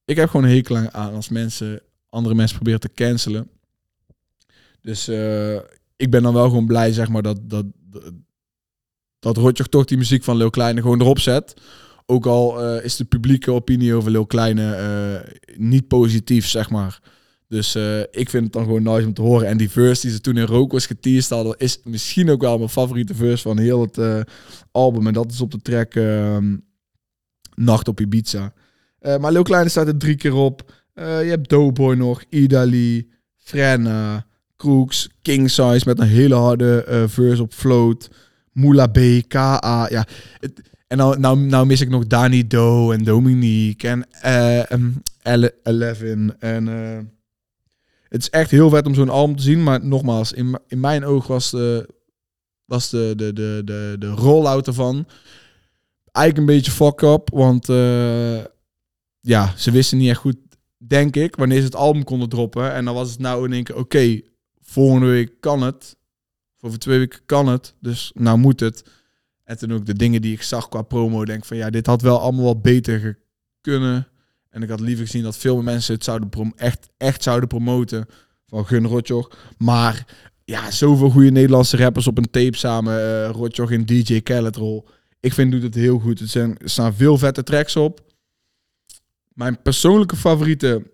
ik 0.05 0.15
heb 0.15 0.29
gewoon 0.29 0.45
een 0.45 0.55
hekel 0.55 0.77
aan 0.77 1.13
als 1.13 1.29
mensen 1.29 1.81
andere 2.09 2.35
mensen 2.35 2.55
proberen 2.55 2.79
te 2.79 2.93
cancelen. 2.93 3.49
Dus 4.81 5.09
uh, 5.09 5.55
ik 5.95 6.09
ben 6.09 6.23
dan 6.23 6.33
wel 6.33 6.47
gewoon 6.47 6.67
blij, 6.67 6.93
zeg 6.93 7.09
maar, 7.09 7.21
dat, 7.21 7.39
dat, 7.41 7.65
dat 9.19 9.37
Rotjoch 9.37 9.67
toch 9.67 9.85
die 9.85 9.97
muziek 9.97 10.23
van 10.23 10.37
Leeuw 10.37 10.49
Kleine 10.49 10.81
gewoon 10.81 11.01
erop 11.01 11.19
zet. 11.19 11.53
Ook 12.05 12.25
al 12.25 12.75
uh, 12.75 12.83
is 12.83 12.95
de 12.95 13.05
publieke 13.05 13.51
opinie 13.51 13.93
over 13.93 14.11
Leeuw 14.11 14.25
Kleine 14.25 14.77
uh, 14.77 15.57
niet 15.57 15.87
positief, 15.87 16.47
zeg 16.47 16.69
maar. 16.69 17.01
Dus 17.53 17.75
eh, 17.75 17.99
ik 17.99 18.29
vind 18.29 18.43
het 18.43 18.53
dan 18.53 18.63
gewoon 18.63 18.83
nice 18.83 19.07
om 19.07 19.13
te 19.13 19.21
horen. 19.21 19.47
En 19.47 19.57
die 19.57 19.69
verse 19.69 20.01
die 20.01 20.11
ze 20.11 20.21
toen 20.21 20.37
in 20.37 20.45
Rokos 20.45 20.85
geteased 20.85 21.29
hadden, 21.29 21.55
is 21.57 21.79
misschien 21.83 22.29
ook 22.29 22.41
wel 22.41 22.57
mijn 22.57 22.69
favoriete 22.69 23.15
verse 23.15 23.43
van 23.43 23.59
heel 23.59 23.81
het 23.81 23.97
eh, 23.97 24.19
album. 24.71 25.07
En 25.07 25.13
dat 25.13 25.31
is 25.31 25.41
op 25.41 25.51
de 25.51 25.61
track 25.61 25.95
ehm, 25.95 26.57
Nacht 27.55 27.87
op 27.87 27.99
Ibiza. 27.99 28.53
Uh, 29.01 29.17
maar 29.17 29.31
Lil 29.31 29.43
Kleine 29.43 29.69
staat 29.69 29.87
er 29.87 29.97
drie 29.97 30.15
keer 30.15 30.33
op. 30.33 30.73
je 30.93 31.01
hebt 31.01 31.49
Doughboy 31.49 31.95
nog, 31.95 32.23
Idali, 32.29 33.09
Frenna, 33.37 34.25
Crooks, 34.57 35.09
King 35.21 35.49
Size 35.49 35.81
met 35.85 35.99
een 35.99 36.07
hele 36.07 36.35
harde 36.35 37.05
verse 37.07 37.41
op 37.41 37.53
Float. 37.53 38.09
Moula 38.51 38.87
B, 38.87 38.99
K.A. 39.27 39.87
Ja, 39.89 40.07
en 40.87 40.97
nou, 40.97 41.19
nou, 41.19 41.39
nou 41.39 41.65
mis 41.65 41.81
ik 41.81 41.89
nog 41.89 42.07
Dani 42.07 42.47
Do 42.47 42.91
en 42.91 43.03
Dominique 43.03 43.87
en 43.89 44.05
Eleven 45.63 46.35
en 46.39 46.67
het 48.13 48.21
is 48.21 48.29
echt 48.29 48.51
heel 48.51 48.69
vet 48.69 48.85
om 48.85 48.93
zo'n 48.93 49.09
album 49.09 49.35
te 49.35 49.43
zien. 49.43 49.63
Maar 49.63 49.85
nogmaals, 49.85 50.31
in, 50.31 50.59
in 50.67 50.79
mijn 50.79 51.05
oog 51.05 51.27
was 51.27 51.51
de, 51.51 51.89
was 52.65 52.89
de, 52.89 53.13
de, 53.15 53.33
de, 53.33 53.61
de, 53.65 53.95
de 53.99 54.09
rollout 54.09 54.67
ervan 54.67 55.05
eigenlijk 56.13 56.37
een 56.37 56.55
beetje 56.55 56.71
fuck 56.71 57.01
up. 57.01 57.29
Want 57.33 57.69
uh, 57.69 58.43
ja, 59.19 59.53
ze 59.57 59.71
wisten 59.71 59.97
niet 59.97 60.09
echt 60.09 60.19
goed, 60.19 60.37
denk 60.77 61.15
ik, 61.15 61.35
wanneer 61.35 61.59
ze 61.59 61.65
het 61.65 61.75
album 61.75 62.03
konden 62.03 62.29
droppen. 62.29 62.73
En 62.73 62.85
dan 62.85 62.93
was 62.93 63.09
het 63.09 63.19
nou 63.19 63.45
in 63.45 63.53
één 63.53 63.63
keer, 63.63 63.77
oké, 63.77 64.21
volgende 64.61 65.07
week 65.07 65.31
kan 65.39 65.61
het. 65.61 65.95
Over 66.59 66.79
twee 66.79 66.97
weken 66.97 67.19
kan 67.25 67.47
het. 67.47 67.75
Dus 67.79 68.11
nou 68.13 68.37
moet 68.37 68.59
het. 68.59 68.83
En 69.43 69.57
toen 69.57 69.73
ook 69.73 69.85
de 69.85 69.93
dingen 69.93 70.21
die 70.21 70.33
ik 70.33 70.41
zag 70.41 70.69
qua 70.69 70.81
promo, 70.81 71.25
denk 71.25 71.45
van 71.45 71.57
ja, 71.57 71.69
dit 71.69 71.85
had 71.85 72.01
wel 72.01 72.19
allemaal 72.19 72.45
wat 72.45 72.61
beter 72.61 73.19
kunnen. 73.61 74.07
En 74.53 74.61
ik 74.61 74.69
had 74.69 74.79
liever 74.79 75.05
gezien 75.05 75.23
dat 75.23 75.37
veel 75.37 75.55
meer 75.55 75.63
mensen 75.63 75.93
het 75.93 76.03
zouden 76.03 76.53
echt, 76.55 76.89
echt 76.97 77.23
zouden 77.23 77.49
promoten 77.49 78.05
van 78.47 78.65
Gun 78.65 78.87
Rotjoch. 78.87 79.31
Maar 79.57 80.05
ja, 80.45 80.71
zoveel 80.71 81.09
goede 81.09 81.31
Nederlandse 81.31 81.77
rappers 81.77 82.07
op 82.07 82.17
een 82.17 82.29
tape 82.29 82.57
samen. 82.57 82.99
Uh, 82.99 83.29
Rotjoch 83.29 83.71
in 83.71 83.85
DJ 83.85 84.21
Khaled. 84.21 84.59
Ik 85.19 85.33
vind 85.33 85.51
doet 85.51 85.63
het 85.63 85.75
heel 85.75 85.99
goed. 85.99 86.19
Er, 86.19 86.27
zijn, 86.27 86.57
er 86.57 86.69
staan 86.69 86.93
veel 86.93 87.17
vette 87.17 87.43
tracks 87.43 87.75
op. 87.75 88.01
Mijn 89.33 89.61
persoonlijke 89.61 90.15
favoriete, 90.15 90.91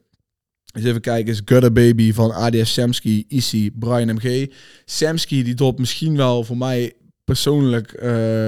eens 0.74 0.86
even 0.86 1.02
kijken, 1.02 1.34
is 1.34 1.42
Gutter 1.46 1.72
Baby 1.72 2.14
van 2.14 2.32
ADS 2.32 2.74
Samsky, 2.74 3.26
Easy, 3.28 3.72
Brian 3.72 4.16
MG. 4.16 4.54
Samsky 4.86 5.44
die 5.44 5.54
dropt 5.54 5.80
misschien 5.80 6.16
wel 6.16 6.44
voor 6.44 6.58
mij 6.58 6.94
persoonlijk 7.24 7.94
uh, 7.94 8.02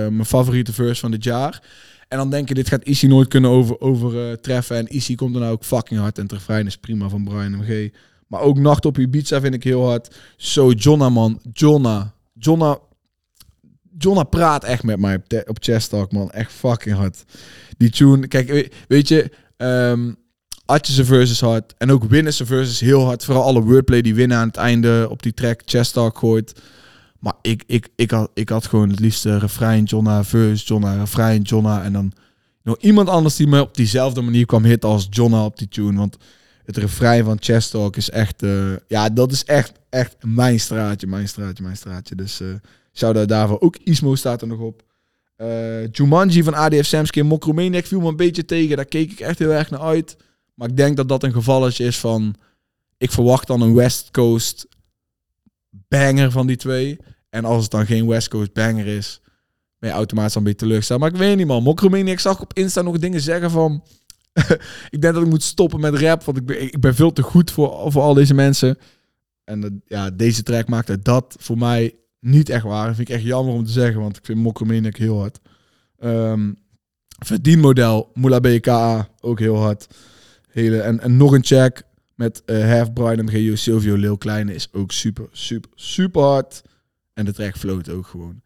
mijn 0.07 0.25
favoriete 0.25 0.73
verse 0.73 1.01
van 1.01 1.11
dit 1.11 1.23
jaar. 1.23 1.63
En 2.11 2.17
dan 2.17 2.29
denk 2.29 2.47
je, 2.47 2.53
dit 2.53 2.67
gaat 2.67 2.83
Issy 2.83 3.07
nooit 3.07 3.27
kunnen 3.27 3.49
overtreffen. 3.79 4.75
Over, 4.75 4.89
en 4.89 4.95
Issy 4.95 5.15
komt 5.15 5.33
dan 5.33 5.43
ook 5.43 5.63
fucking 5.63 5.99
hard. 5.99 6.17
En 6.17 6.23
het 6.23 6.31
refrein 6.31 6.65
is 6.65 6.77
prima 6.77 7.09
van 7.09 7.23
Brian 7.23 7.57
MG. 7.57 7.91
Maar 8.27 8.41
ook 8.41 8.57
Nacht 8.57 8.85
op 8.85 8.97
Ibiza 8.97 9.41
vind 9.41 9.53
ik 9.53 9.63
heel 9.63 9.85
hard. 9.85 10.15
Zo, 10.37 10.71
Jonna 10.71 11.09
man. 11.09 11.39
Jonna. 11.53 12.13
Jonna. 12.33 12.77
Jonna 13.97 14.23
praat 14.23 14.63
echt 14.63 14.83
met 14.83 14.99
mij 14.99 15.15
op, 15.15 15.43
op 15.49 15.59
Talk, 15.59 16.11
man. 16.11 16.31
Echt 16.31 16.51
fucking 16.51 16.95
hard. 16.95 17.23
Die 17.77 17.89
tune. 17.89 18.27
Kijk, 18.27 18.73
weet 18.87 19.07
je... 19.07 19.31
Um, 19.57 20.19
Atje 20.65 21.05
versus 21.05 21.39
hard. 21.39 21.73
En 21.77 21.91
ook 21.91 22.03
Winnen 22.03 22.33
versus 22.33 22.79
heel 22.79 23.05
hard. 23.05 23.25
Vooral 23.25 23.43
alle 23.43 23.61
wordplay 23.61 24.01
die 24.01 24.15
winnen 24.15 24.37
aan 24.37 24.47
het 24.47 24.57
einde 24.57 25.07
op 25.09 25.23
die 25.23 25.33
track 25.33 25.61
Chess 25.65 25.91
Talk 25.91 26.17
gooit. 26.17 26.61
Maar 27.21 27.33
ik, 27.41 27.63
ik, 27.67 27.89
ik, 27.95 28.11
had, 28.11 28.31
ik 28.33 28.49
had 28.49 28.65
gewoon 28.65 28.89
het 28.89 28.99
liefste 28.99 29.37
refrein 29.37 29.83
Jonna, 29.83 30.23
verse 30.23 30.65
Jonna, 30.65 30.93
refrein 30.93 31.41
Jonna. 31.41 31.83
En 31.83 31.93
dan 31.93 32.13
nog 32.63 32.77
iemand 32.77 33.09
anders 33.09 33.35
die 33.35 33.47
me 33.47 33.61
op 33.61 33.75
diezelfde 33.75 34.21
manier 34.21 34.45
kwam 34.45 34.63
hitten 34.63 34.89
als 34.89 35.07
Jonna 35.09 35.45
op 35.45 35.57
die 35.57 35.67
tune. 35.67 35.97
Want 35.97 36.17
het 36.65 36.77
refrein 36.77 37.23
van 37.23 37.37
Chess 37.39 37.69
Talk 37.69 37.95
is 37.95 38.09
echt... 38.09 38.43
Uh, 38.43 38.75
ja, 38.87 39.09
dat 39.09 39.31
is 39.31 39.43
echt, 39.43 39.71
echt 39.89 40.15
mijn 40.25 40.59
straatje, 40.59 41.07
mijn 41.07 41.27
straatje, 41.27 41.63
mijn 41.63 41.77
straatje. 41.77 42.15
Dus 42.15 42.41
uh, 42.41 42.53
shout-out 42.93 43.27
daarvoor. 43.27 43.59
Ook 43.59 43.77
Ismo 43.83 44.15
staat 44.15 44.41
er 44.41 44.47
nog 44.47 44.59
op. 44.59 44.83
Uh, 45.37 45.87
Jumanji 45.91 46.43
van 46.43 46.53
ADF 46.53 46.85
Samsky 46.85 47.19
en 47.19 47.25
Mokromaniac 47.25 47.85
viel 47.85 47.99
me 47.99 48.07
een 48.07 48.15
beetje 48.15 48.45
tegen. 48.45 48.75
Daar 48.75 48.85
keek 48.85 49.11
ik 49.11 49.19
echt 49.19 49.39
heel 49.39 49.53
erg 49.53 49.69
naar 49.69 49.79
uit. 49.79 50.17
Maar 50.53 50.69
ik 50.69 50.77
denk 50.77 50.97
dat 50.97 51.09
dat 51.09 51.23
een 51.23 51.33
gevalletje 51.33 51.85
is 51.85 51.99
van... 51.99 52.35
Ik 52.97 53.11
verwacht 53.11 53.47
dan 53.47 53.61
een 53.61 53.73
West 53.73 54.11
Coast 54.11 54.67
banger 55.69 56.31
van 56.31 56.47
die 56.47 56.55
twee. 56.55 56.99
En 57.31 57.45
als 57.45 57.61
het 57.61 57.71
dan 57.71 57.85
geen 57.85 58.07
West 58.07 58.27
Coast 58.27 58.53
banger 58.53 58.87
is, 58.87 59.21
ben 59.79 59.89
je 59.89 59.95
automatisch 59.95 60.35
een 60.35 60.43
beetje 60.43 60.57
teleurgesteld. 60.57 60.99
Maar 60.99 61.09
ik 61.09 61.15
weet 61.15 61.37
niet, 61.37 61.47
man. 61.47 61.63
Mokromini, 61.63 62.11
ik 62.11 62.19
zag 62.19 62.41
op 62.41 62.53
Insta 62.53 62.81
nog 62.81 62.99
dingen 62.99 63.21
zeggen 63.21 63.51
van... 63.51 63.83
ik 64.95 65.01
denk 65.01 65.13
dat 65.13 65.23
ik 65.23 65.29
moet 65.29 65.43
stoppen 65.43 65.79
met 65.79 65.95
rap, 65.95 66.23
want 66.23 66.37
ik 66.37 66.45
ben, 66.45 66.61
ik 66.61 66.79
ben 66.79 66.95
veel 66.95 67.13
te 67.13 67.21
goed 67.21 67.51
voor, 67.51 67.91
voor 67.91 68.01
al 68.01 68.13
deze 68.13 68.33
mensen. 68.33 68.77
En 69.43 69.83
ja, 69.85 70.09
deze 70.09 70.43
track 70.43 70.67
maakte 70.67 70.99
dat 70.99 71.35
voor 71.39 71.57
mij 71.57 71.95
niet 72.19 72.49
echt 72.49 72.63
waar. 72.63 72.87
Dat 72.87 72.95
vind 72.95 73.09
ik 73.09 73.15
echt 73.15 73.23
jammer 73.23 73.53
om 73.53 73.65
te 73.65 73.71
zeggen, 73.71 74.01
want 74.01 74.17
ik 74.17 74.25
vind 74.25 74.39
Mokromaniac 74.39 74.95
heel 74.95 75.19
hard. 75.19 75.39
Um, 75.99 76.57
verdienmodel, 77.19 78.11
Moula 78.13 78.39
BKA, 78.39 79.09
ook 79.19 79.39
heel 79.39 79.57
hard. 79.57 79.87
Hele, 80.47 80.81
en, 80.81 80.99
en 80.99 81.17
nog 81.17 81.31
een 81.31 81.45
check 81.45 81.83
met 82.15 82.43
uh, 82.45 82.71
Half 82.71 82.93
Brian 82.93 83.25
MGU, 83.25 83.57
Silvio 83.57 83.95
Lil 83.95 84.17
Kleine 84.17 84.53
is 84.53 84.67
ook 84.71 84.91
super, 84.91 85.27
super, 85.31 85.71
super 85.75 86.21
hard. 86.21 86.61
En 87.13 87.25
de 87.25 87.33
track 87.33 87.57
float 87.57 87.89
ook 87.89 88.07
gewoon. 88.07 88.41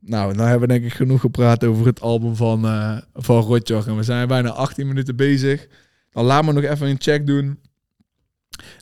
Nou, 0.00 0.34
nou 0.34 0.48
hebben 0.48 0.68
we 0.68 0.74
denk 0.74 0.84
ik 0.84 0.92
genoeg 0.92 1.20
gepraat 1.20 1.64
over 1.64 1.86
het 1.86 2.00
album 2.00 2.36
van, 2.36 2.64
uh, 2.64 2.98
van 3.14 3.42
Rotjoch. 3.42 3.86
En 3.86 3.96
we 3.96 4.02
zijn 4.02 4.28
bijna 4.28 4.50
18 4.50 4.86
minuten 4.86 5.16
bezig. 5.16 5.66
Dan 6.10 6.24
laat 6.24 6.44
me 6.44 6.52
nog 6.52 6.64
even 6.64 6.88
een 6.88 7.00
check 7.00 7.26
doen. 7.26 7.58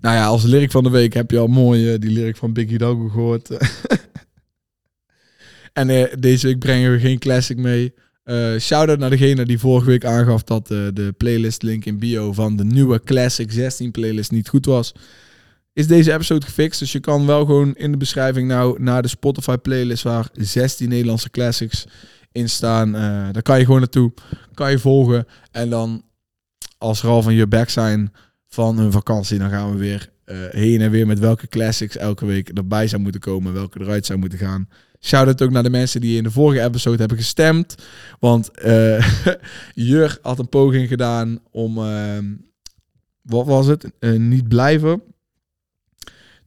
Nou 0.01 0.17
ja, 0.17 0.27
als 0.27 0.45
lyric 0.45 0.71
van 0.71 0.83
de 0.83 0.91
week 0.91 1.15
heb 1.15 1.31
je 1.31 1.39
al 1.39 1.47
mooi 1.47 1.93
uh, 1.93 1.99
die 1.99 2.11
lyric 2.11 2.37
van 2.37 2.53
Biggie 2.53 2.79
Doggo 2.79 3.09
gehoord. 3.09 3.51
en 5.73 5.89
uh, 5.89 6.05
deze 6.19 6.47
week 6.47 6.59
brengen 6.59 6.93
we 6.93 6.99
geen 6.99 7.19
classic 7.19 7.57
mee. 7.57 7.95
Uh, 8.25 8.59
Shout-out 8.59 8.99
naar 8.99 9.11
degene 9.11 9.45
die 9.45 9.59
vorige 9.59 9.87
week 9.87 10.05
aangaf 10.05 10.43
dat 10.43 10.67
de 10.67 11.15
playlist 11.17 11.63
link 11.63 11.85
in 11.85 11.99
bio 11.99 12.33
van 12.33 12.57
de 12.57 12.65
nieuwe 12.65 13.03
Classic 13.03 13.53
16 13.53 13.91
playlist 13.91 14.31
niet 14.31 14.49
goed 14.49 14.67
was 14.67 14.95
is 15.79 15.87
deze 15.87 16.12
episode 16.12 16.47
gefixt. 16.47 16.79
Dus 16.79 16.93
je 16.93 17.01
kan 17.01 17.27
wel 17.27 17.45
gewoon 17.45 17.75
in 17.75 17.91
de 17.91 17.97
beschrijving 17.97 18.49
nou 18.49 18.83
naar 18.83 19.03
de 19.03 19.09
Spotify 19.09 19.57
playlist 19.57 20.03
waar 20.03 20.29
16 20.33 20.88
Nederlandse 20.88 21.31
classics 21.31 21.87
in 22.33 22.49
staan. 22.49 22.88
Uh, 22.88 23.03
daar 23.33 23.43
kan 23.43 23.59
je 23.59 23.64
gewoon 23.64 23.81
naartoe. 23.81 24.12
Kan 24.55 24.71
je 24.71 24.79
volgen. 24.79 25.27
En 25.51 25.71
dan 25.71 26.03
als 26.79 27.05
al 27.05 27.23
van 27.23 27.35
je 27.35 27.47
back 27.47 27.69
zijn 27.69 28.12
van 28.49 28.79
hun 28.79 28.93
vakantie, 28.93 29.38
dan 29.38 29.51
gaan 29.51 29.73
we 29.73 29.79
weer 29.79 30.11
uh, 30.27 30.37
heen 30.51 30.81
en 30.81 30.91
weer 30.91 31.07
met 31.07 31.19
welke 31.19 31.49
classics 31.49 31.97
elke 31.97 32.27
week 32.27 32.49
erbij 32.49 32.88
zou 32.88 33.03
moeten 33.03 33.21
komen. 33.21 33.53
Welke 33.53 33.81
eruit 33.81 34.07
zou 34.07 34.19
moeten 34.19 34.38
gaan. 34.38 34.69
Shout-out 35.01 35.43
ook 35.43 35.51
naar 35.51 35.62
de 35.62 35.71
mensen 35.71 36.01
die 36.01 36.17
in 36.17 36.23
de 36.23 36.31
vorige 36.31 36.64
episode 36.64 36.99
hebben 36.99 37.17
gestemd. 37.17 37.75
Want 38.21 38.51
uh, 38.64 39.09
Jur 39.88 40.19
had 40.23 40.38
een 40.38 40.49
poging 40.49 40.88
gedaan 40.88 41.38
om... 41.51 41.79
Ehm, 41.79 42.25
wat 43.23 43.47
was 43.47 43.67
het? 43.67 43.91
niet 44.19 44.49
blijven 44.49 45.03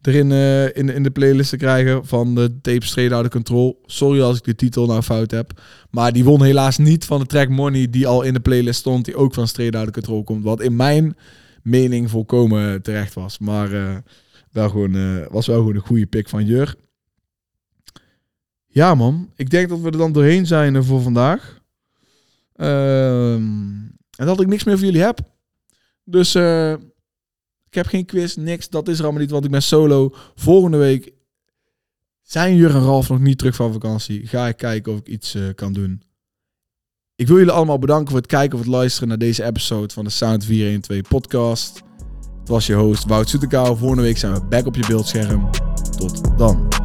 erin 0.01 0.31
uh, 0.31 0.63
in, 0.65 0.89
in 0.89 1.03
de 1.03 1.11
playlist 1.11 1.49
te 1.49 1.57
krijgen 1.57 2.05
van 2.05 2.35
de 2.35 2.61
tape 2.61 2.85
Straight 2.85 3.13
Out 3.13 3.25
of 3.25 3.31
Control. 3.31 3.81
Sorry 3.85 4.21
als 4.21 4.37
ik 4.37 4.43
de 4.43 4.55
titel 4.55 4.85
nou 4.85 5.01
fout 5.01 5.31
heb. 5.31 5.61
Maar 5.89 6.13
die 6.13 6.23
won 6.23 6.43
helaas 6.43 6.77
niet 6.77 7.05
van 7.05 7.19
de 7.19 7.25
track 7.25 7.49
Money 7.49 7.89
die 7.89 8.07
al 8.07 8.21
in 8.21 8.33
de 8.33 8.39
playlist 8.39 8.79
stond. 8.79 9.05
Die 9.05 9.15
ook 9.15 9.33
van 9.33 9.47
Straight 9.47 9.75
Out 9.75 9.91
Control 9.91 10.23
komt. 10.23 10.43
Wat 10.43 10.61
in 10.61 10.75
mijn 10.75 11.17
mening 11.63 12.09
volkomen 12.09 12.81
terecht 12.81 13.13
was. 13.13 13.39
Maar 13.39 13.71
uh, 13.71 13.95
wel 14.51 14.69
gewoon, 14.69 14.95
uh, 14.95 15.25
was 15.29 15.47
wel 15.47 15.57
gewoon 15.57 15.75
een 15.75 15.81
goede 15.81 16.05
pick 16.05 16.29
van 16.29 16.45
Jur. 16.45 16.75
Ja 18.67 18.95
man, 18.95 19.31
ik 19.35 19.49
denk 19.49 19.69
dat 19.69 19.79
we 19.79 19.85
er 19.85 19.97
dan 19.97 20.11
doorheen 20.11 20.45
zijn 20.45 20.83
voor 20.83 21.01
vandaag. 21.01 21.59
Ehm, 22.55 23.41
en 24.17 24.25
dat 24.25 24.41
ik 24.41 24.47
niks 24.47 24.63
meer 24.63 24.77
voor 24.77 24.85
jullie 24.85 25.01
heb. 25.01 25.19
Dus... 26.03 26.35
Ik 27.71 27.77
heb 27.77 27.87
geen 27.87 28.05
quiz, 28.05 28.35
niks. 28.35 28.69
Dat 28.69 28.87
is 28.87 28.97
er 28.97 29.03
allemaal 29.03 29.21
niet, 29.21 29.31
want 29.31 29.45
ik 29.45 29.51
ben 29.51 29.63
solo. 29.63 30.15
Volgende 30.35 30.77
week 30.77 31.13
zijn 32.21 32.55
Jur 32.55 32.75
en 32.75 32.83
Ralf 32.83 33.09
nog 33.09 33.19
niet 33.19 33.37
terug 33.37 33.55
van 33.55 33.71
vakantie. 33.73 34.27
Ga 34.27 34.47
ik 34.47 34.57
kijken 34.57 34.91
of 34.91 34.99
ik 34.99 35.07
iets 35.07 35.35
uh, 35.35 35.43
kan 35.55 35.73
doen. 35.73 36.01
Ik 37.15 37.27
wil 37.27 37.37
jullie 37.37 37.51
allemaal 37.51 37.79
bedanken 37.79 38.07
voor 38.07 38.17
het 38.17 38.27
kijken 38.27 38.57
of 38.57 38.63
het 38.63 38.73
luisteren 38.73 39.07
naar 39.07 39.17
deze 39.17 39.43
episode 39.43 39.93
van 39.93 40.03
de 40.03 40.09
Sound 40.09 40.45
412 40.45 41.07
podcast. 41.07 41.81
Het 42.39 42.49
was 42.49 42.65
je 42.65 42.73
host 42.73 43.05
Wout 43.05 43.29
Soetekau. 43.29 43.77
Volgende 43.77 44.03
week 44.03 44.17
zijn 44.17 44.33
we 44.33 44.45
back 44.45 44.65
op 44.65 44.75
je 44.75 44.87
beeldscherm. 44.87 45.49
Tot 45.97 46.37
dan. 46.37 46.80